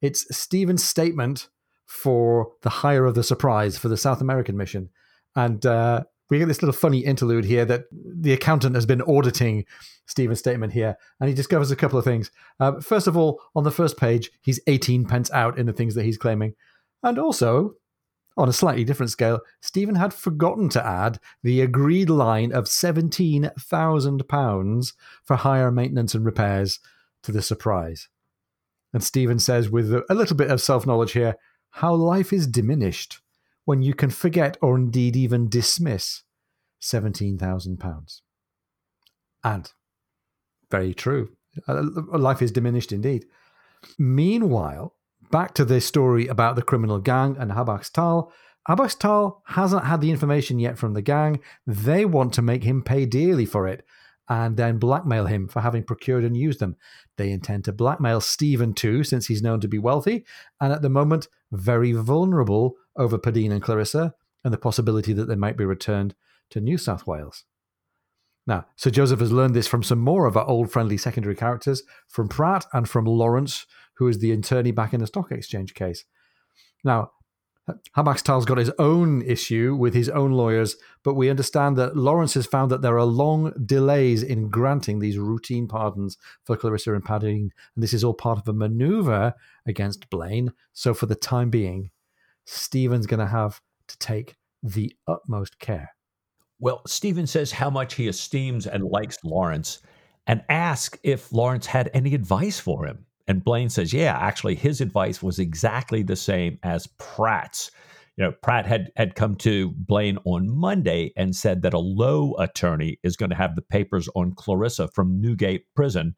[0.00, 1.48] It's Stephen's statement
[1.86, 4.90] for the hire of the surprise for the South American mission.
[5.34, 9.64] And uh, we get this little funny interlude here that the accountant has been auditing
[10.06, 12.30] Stephen's statement here, and he discovers a couple of things.
[12.60, 15.94] Uh, first of all, on the first page, he's 18 pence out in the things
[15.94, 16.54] that he's claiming.
[17.02, 17.74] And also,
[18.36, 24.92] on a slightly different scale, Stephen had forgotten to add the agreed line of £17,000
[25.24, 26.80] for hire, maintenance, and repairs
[27.22, 28.08] to the surprise.
[28.92, 31.36] And Stephen says, with a little bit of self knowledge here,
[31.70, 33.20] how life is diminished
[33.64, 36.22] when you can forget or indeed even dismiss
[36.82, 38.20] £17,000.
[39.44, 39.72] And
[40.70, 41.30] very true.
[41.66, 41.82] Uh,
[42.12, 43.26] Life is diminished indeed.
[43.98, 44.94] Meanwhile,
[45.30, 48.30] back to this story about the criminal gang and Habachtsthal.
[48.68, 51.40] Habachtsthal hasn't had the information yet from the gang.
[51.66, 53.84] They want to make him pay dearly for it
[54.28, 56.76] and then blackmail him for having procured and used them.
[57.16, 60.24] They intend to blackmail Stephen too, since he's known to be wealthy
[60.60, 64.14] and at the moment very vulnerable over Padeen and Clarissa
[64.44, 66.14] and the possibility that they might be returned
[66.50, 67.44] to New South Wales.
[68.46, 71.82] Now, Sir Joseph has learned this from some more of our old friendly secondary characters,
[72.08, 76.04] from Pratt and from Lawrence, who is the attorney back in the stock exchange case.
[76.82, 77.10] Now,
[77.96, 82.46] Habachtsthal's got his own issue with his own lawyers, but we understand that Lawrence has
[82.46, 87.50] found that there are long delays in granting these routine pardons for Clarissa and Padeen,
[87.74, 89.34] and this is all part of a maneuver
[89.66, 90.52] against Blaine.
[90.72, 91.90] So, for the time being,
[92.44, 95.94] Stephen's going to have to take the utmost care.
[96.60, 99.80] Well, Stephen says how much he esteems and likes Lawrence
[100.26, 103.06] and asks if Lawrence had any advice for him.
[103.28, 107.70] And Blaine says, yeah, actually, his advice was exactly the same as Pratt's.
[108.16, 112.34] You know, Pratt had, had come to Blaine on Monday and said that a low
[112.34, 116.16] attorney is going to have the papers on Clarissa from Newgate Prison,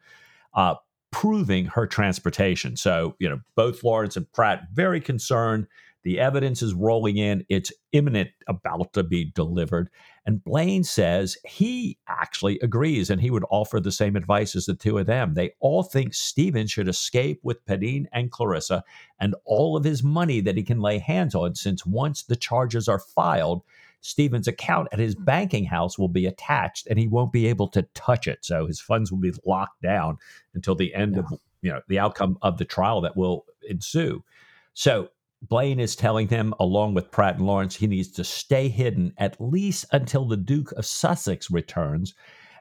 [0.55, 0.77] uh,
[1.11, 2.77] proving her transportation.
[2.77, 5.67] So, you know, both Lawrence and Pratt very concerned.
[6.03, 7.45] The evidence is rolling in.
[7.49, 9.91] It's imminent, about to be delivered.
[10.27, 14.75] And Blaine says he actually agrees and he would offer the same advice as the
[14.75, 15.35] two of them.
[15.35, 18.83] They all think Stephen should escape with Padeen and Clarissa
[19.19, 22.89] and all of his money that he can lay hands on, since once the charges
[22.89, 23.63] are filed,
[24.01, 27.83] Stephen's account at his banking house will be attached and he won't be able to
[27.95, 28.39] touch it.
[28.43, 30.17] So his funds will be locked down
[30.55, 31.27] until the end of
[31.63, 34.25] you know the outcome of the trial that will ensue.
[34.73, 35.11] So
[35.43, 39.41] Blaine is telling him, along with Pratt and Lawrence, he needs to stay hidden at
[39.41, 42.15] least until the Duke of Sussex returns.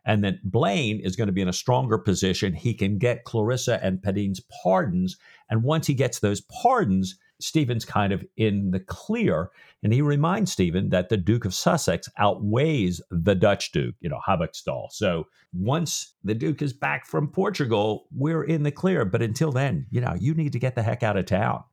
[0.06, 2.54] And that Blaine is going to be in a stronger position.
[2.54, 5.18] He can get Clarissa and Padeen's pardons.
[5.50, 9.52] And once he gets those pardons, Stephen's kind of in the clear.
[9.84, 14.20] And he reminds Stephen that the Duke of Sussex outweighs the Dutch Duke, you know,
[14.26, 14.92] Habachtsthal.
[14.92, 19.04] So once the Duke is back from Portugal, we're in the clear.
[19.04, 21.64] But until then, you know, you need to get the heck out of town.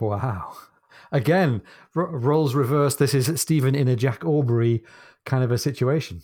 [0.00, 0.56] Wow.
[1.12, 1.62] Again,
[1.94, 2.98] r- roles reversed.
[2.98, 4.82] This is Stephen in a Jack Aubrey
[5.24, 6.22] kind of a situation.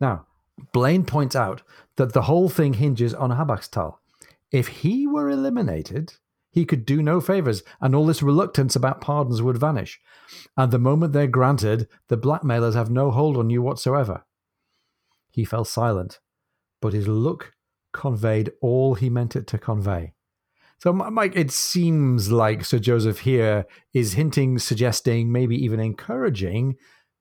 [0.00, 0.26] Now,
[0.72, 1.62] Blaine points out
[1.96, 3.96] that the whole thing hinges on Habachtsthal.
[4.50, 6.14] If he were eliminated,
[6.50, 10.00] he could do no favors, and all this reluctance about pardons would vanish.
[10.56, 14.24] And the moment they're granted, the blackmailers have no hold on you whatsoever.
[15.30, 16.20] He fell silent,
[16.82, 17.54] but his look
[17.92, 20.12] conveyed all he meant it to convey.
[20.82, 26.74] So, Mike, it seems like Sir Joseph here is hinting, suggesting, maybe even encouraging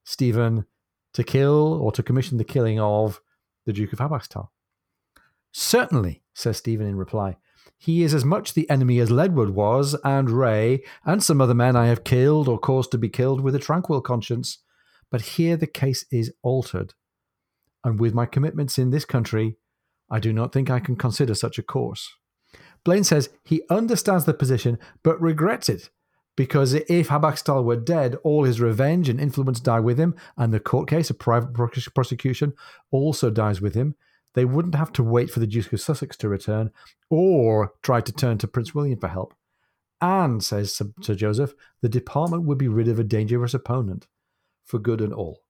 [0.03, 0.65] Stephen
[1.13, 3.21] to kill or to commission the killing of
[3.67, 4.47] the Duke of Habachtsthal.
[5.51, 7.37] Certainly, says Stephen in reply.
[7.77, 11.75] He is as much the enemy as Ledward was, and Wray, and some other men
[11.75, 14.57] I have killed or caused to be killed with a tranquil conscience.
[15.11, 16.95] But here the case is altered.
[17.83, 19.57] And with my commitments in this country,
[20.09, 22.09] I do not think I can consider such a course.
[22.83, 25.89] Blaine says he understands the position, but regrets it
[26.35, 30.59] because if Habachtsthal were dead, all his revenge and influence die with him, and the
[30.59, 32.53] court case, a private prosecution,
[32.89, 33.95] also dies with him.
[34.33, 36.71] They wouldn't have to wait for the Duke of Sussex to return
[37.09, 39.35] or try to turn to Prince William for help.
[39.99, 44.07] And, says Sir Joseph, the department would be rid of a dangerous opponent
[44.63, 45.43] for good and all.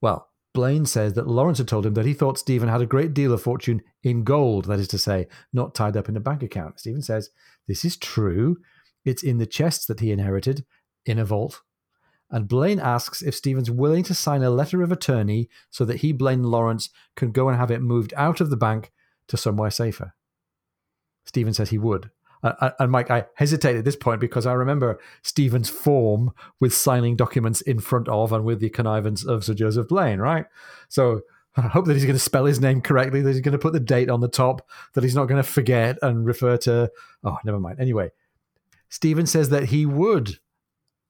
[0.00, 3.12] Well, Blaine says that Lawrence had told him that he thought Stephen had a great
[3.12, 6.42] deal of fortune in gold, that is to say, not tied up in a bank
[6.42, 6.80] account.
[6.80, 7.28] Stephen says,
[7.68, 8.56] This is true.
[9.04, 10.64] It's in the chests that he inherited
[11.04, 11.60] in a vault.
[12.30, 16.12] And Blaine asks if Stephen's willing to sign a letter of attorney so that he,
[16.12, 18.92] Blaine Lawrence, can go and have it moved out of the bank
[19.28, 20.14] to somewhere safer.
[21.26, 22.10] Stephen says he would.
[22.42, 27.60] And Mike, I hesitate at this point because I remember Stephen's form with signing documents
[27.60, 30.46] in front of and with the connivance of Sir Joseph Blaine, right?
[30.88, 31.22] So
[31.56, 33.72] I hope that he's going to spell his name correctly, that he's going to put
[33.72, 36.90] the date on the top, that he's not going to forget and refer to.
[37.24, 37.80] Oh, never mind.
[37.80, 38.10] Anyway,
[38.88, 40.38] Stephen says that he would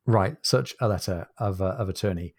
[0.07, 2.35] write such a letter of, uh, of attorney.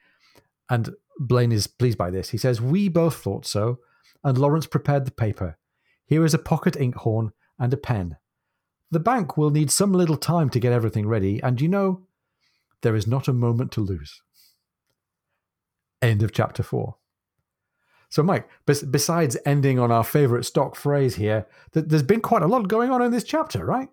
[0.69, 2.29] And Blaine is pleased by this.
[2.29, 3.79] He says, We both thought so,
[4.23, 5.57] and Lawrence prepared the paper.
[6.05, 8.17] Here is a pocket inkhorn and a pen.
[8.91, 12.07] The bank will need some little time to get everything ready, and you know,
[12.81, 14.21] there is not a moment to lose.
[16.01, 16.95] End of chapter four.
[18.09, 22.67] So, Mike, besides ending on our favorite stock phrase here, there's been quite a lot
[22.69, 23.89] going on in this chapter, right?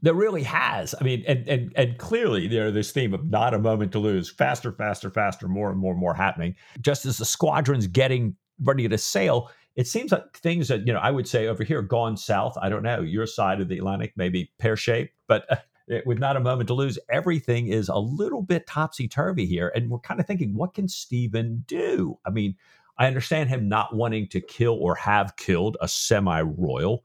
[0.00, 0.94] There really has.
[0.98, 4.30] I mean, and and and clearly there this theme of not a moment to lose,
[4.30, 6.54] faster, faster, faster, more and more and more happening.
[6.80, 10.98] Just as the squadron's getting ready to sail, it seems like things that you know
[10.98, 12.54] I would say over here gone south.
[12.60, 15.56] I don't know your side of the Atlantic, maybe pear shaped, but uh,
[16.04, 19.88] with not a moment to lose, everything is a little bit topsy turvy here, and
[19.88, 22.18] we're kind of thinking, what can Stephen do?
[22.26, 22.56] I mean,
[22.98, 27.02] I understand him not wanting to kill or have killed a semi royal.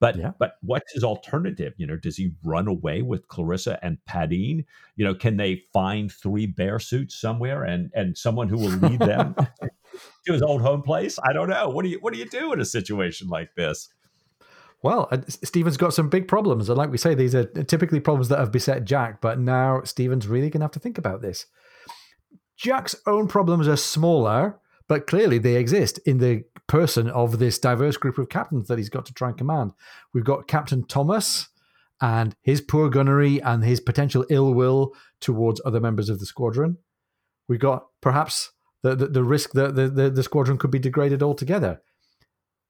[0.00, 0.30] But yeah.
[0.38, 1.74] but what's his alternative?
[1.76, 4.64] You know, does he run away with Clarissa and Padeen?
[4.96, 9.00] You know, can they find three bear suits somewhere and and someone who will lead
[9.00, 9.34] them
[10.26, 11.18] to his old home place?
[11.22, 11.68] I don't know.
[11.68, 13.88] What do you what do you do in a situation like this?
[14.82, 18.28] Well, uh, Stephen's got some big problems, and like we say, these are typically problems
[18.28, 19.20] that have beset Jack.
[19.20, 21.46] But now Stephen's really going to have to think about this.
[22.56, 27.96] Jack's own problems are smaller, but clearly they exist in the person of this diverse
[27.96, 29.72] group of captains that he's got to try and command.
[30.14, 31.48] We've got Captain Thomas
[32.00, 36.78] and his poor gunnery and his potential ill will towards other members of the squadron.
[37.48, 38.52] We've got perhaps
[38.82, 41.80] the, the, the risk that the, the, the squadron could be degraded altogether.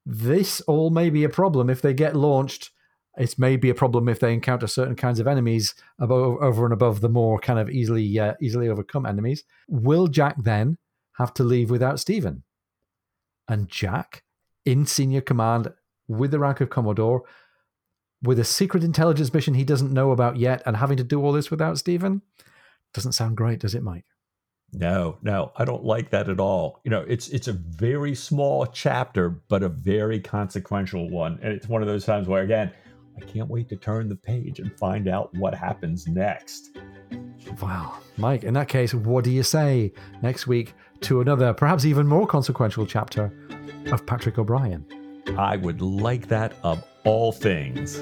[0.06, 2.70] This all may be a problem if they get launched.
[3.18, 6.72] It may be a problem if they encounter certain kinds of enemies above, over and
[6.72, 9.44] above the more kind of easily uh, easily overcome enemies.
[9.68, 10.78] Will Jack then
[11.18, 12.44] have to leave without Stephen?
[13.48, 14.22] And Jack
[14.64, 15.72] in senior command
[16.06, 17.22] with the rank of Commodore,
[18.22, 21.32] with a secret intelligence mission he doesn't know about yet, and having to do all
[21.32, 22.22] this without Stephen,
[22.92, 24.04] doesn't sound great, does it, Mike?
[24.72, 26.80] No, no, I don't like that at all.
[26.84, 31.68] You know, it's it's a very small chapter, but a very consequential one, and it's
[31.68, 32.70] one of those times where, again,
[33.16, 36.76] I can't wait to turn the page and find out what happens next.
[37.62, 38.44] Wow, Mike.
[38.44, 39.92] In that case, what do you say
[40.22, 43.32] next week to another, perhaps even more consequential chapter
[43.92, 44.84] of Patrick O'Brian.
[45.36, 47.98] I would like that of all things.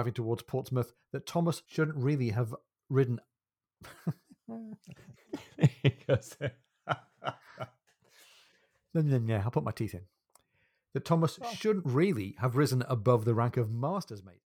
[0.00, 2.54] Driving towards Portsmouth that Thomas shouldn't really have
[2.88, 3.20] ridden.
[8.94, 10.06] then yeah, I'll put my teeth in.
[10.94, 14.40] That Thomas shouldn't really have risen above the rank of master's mate.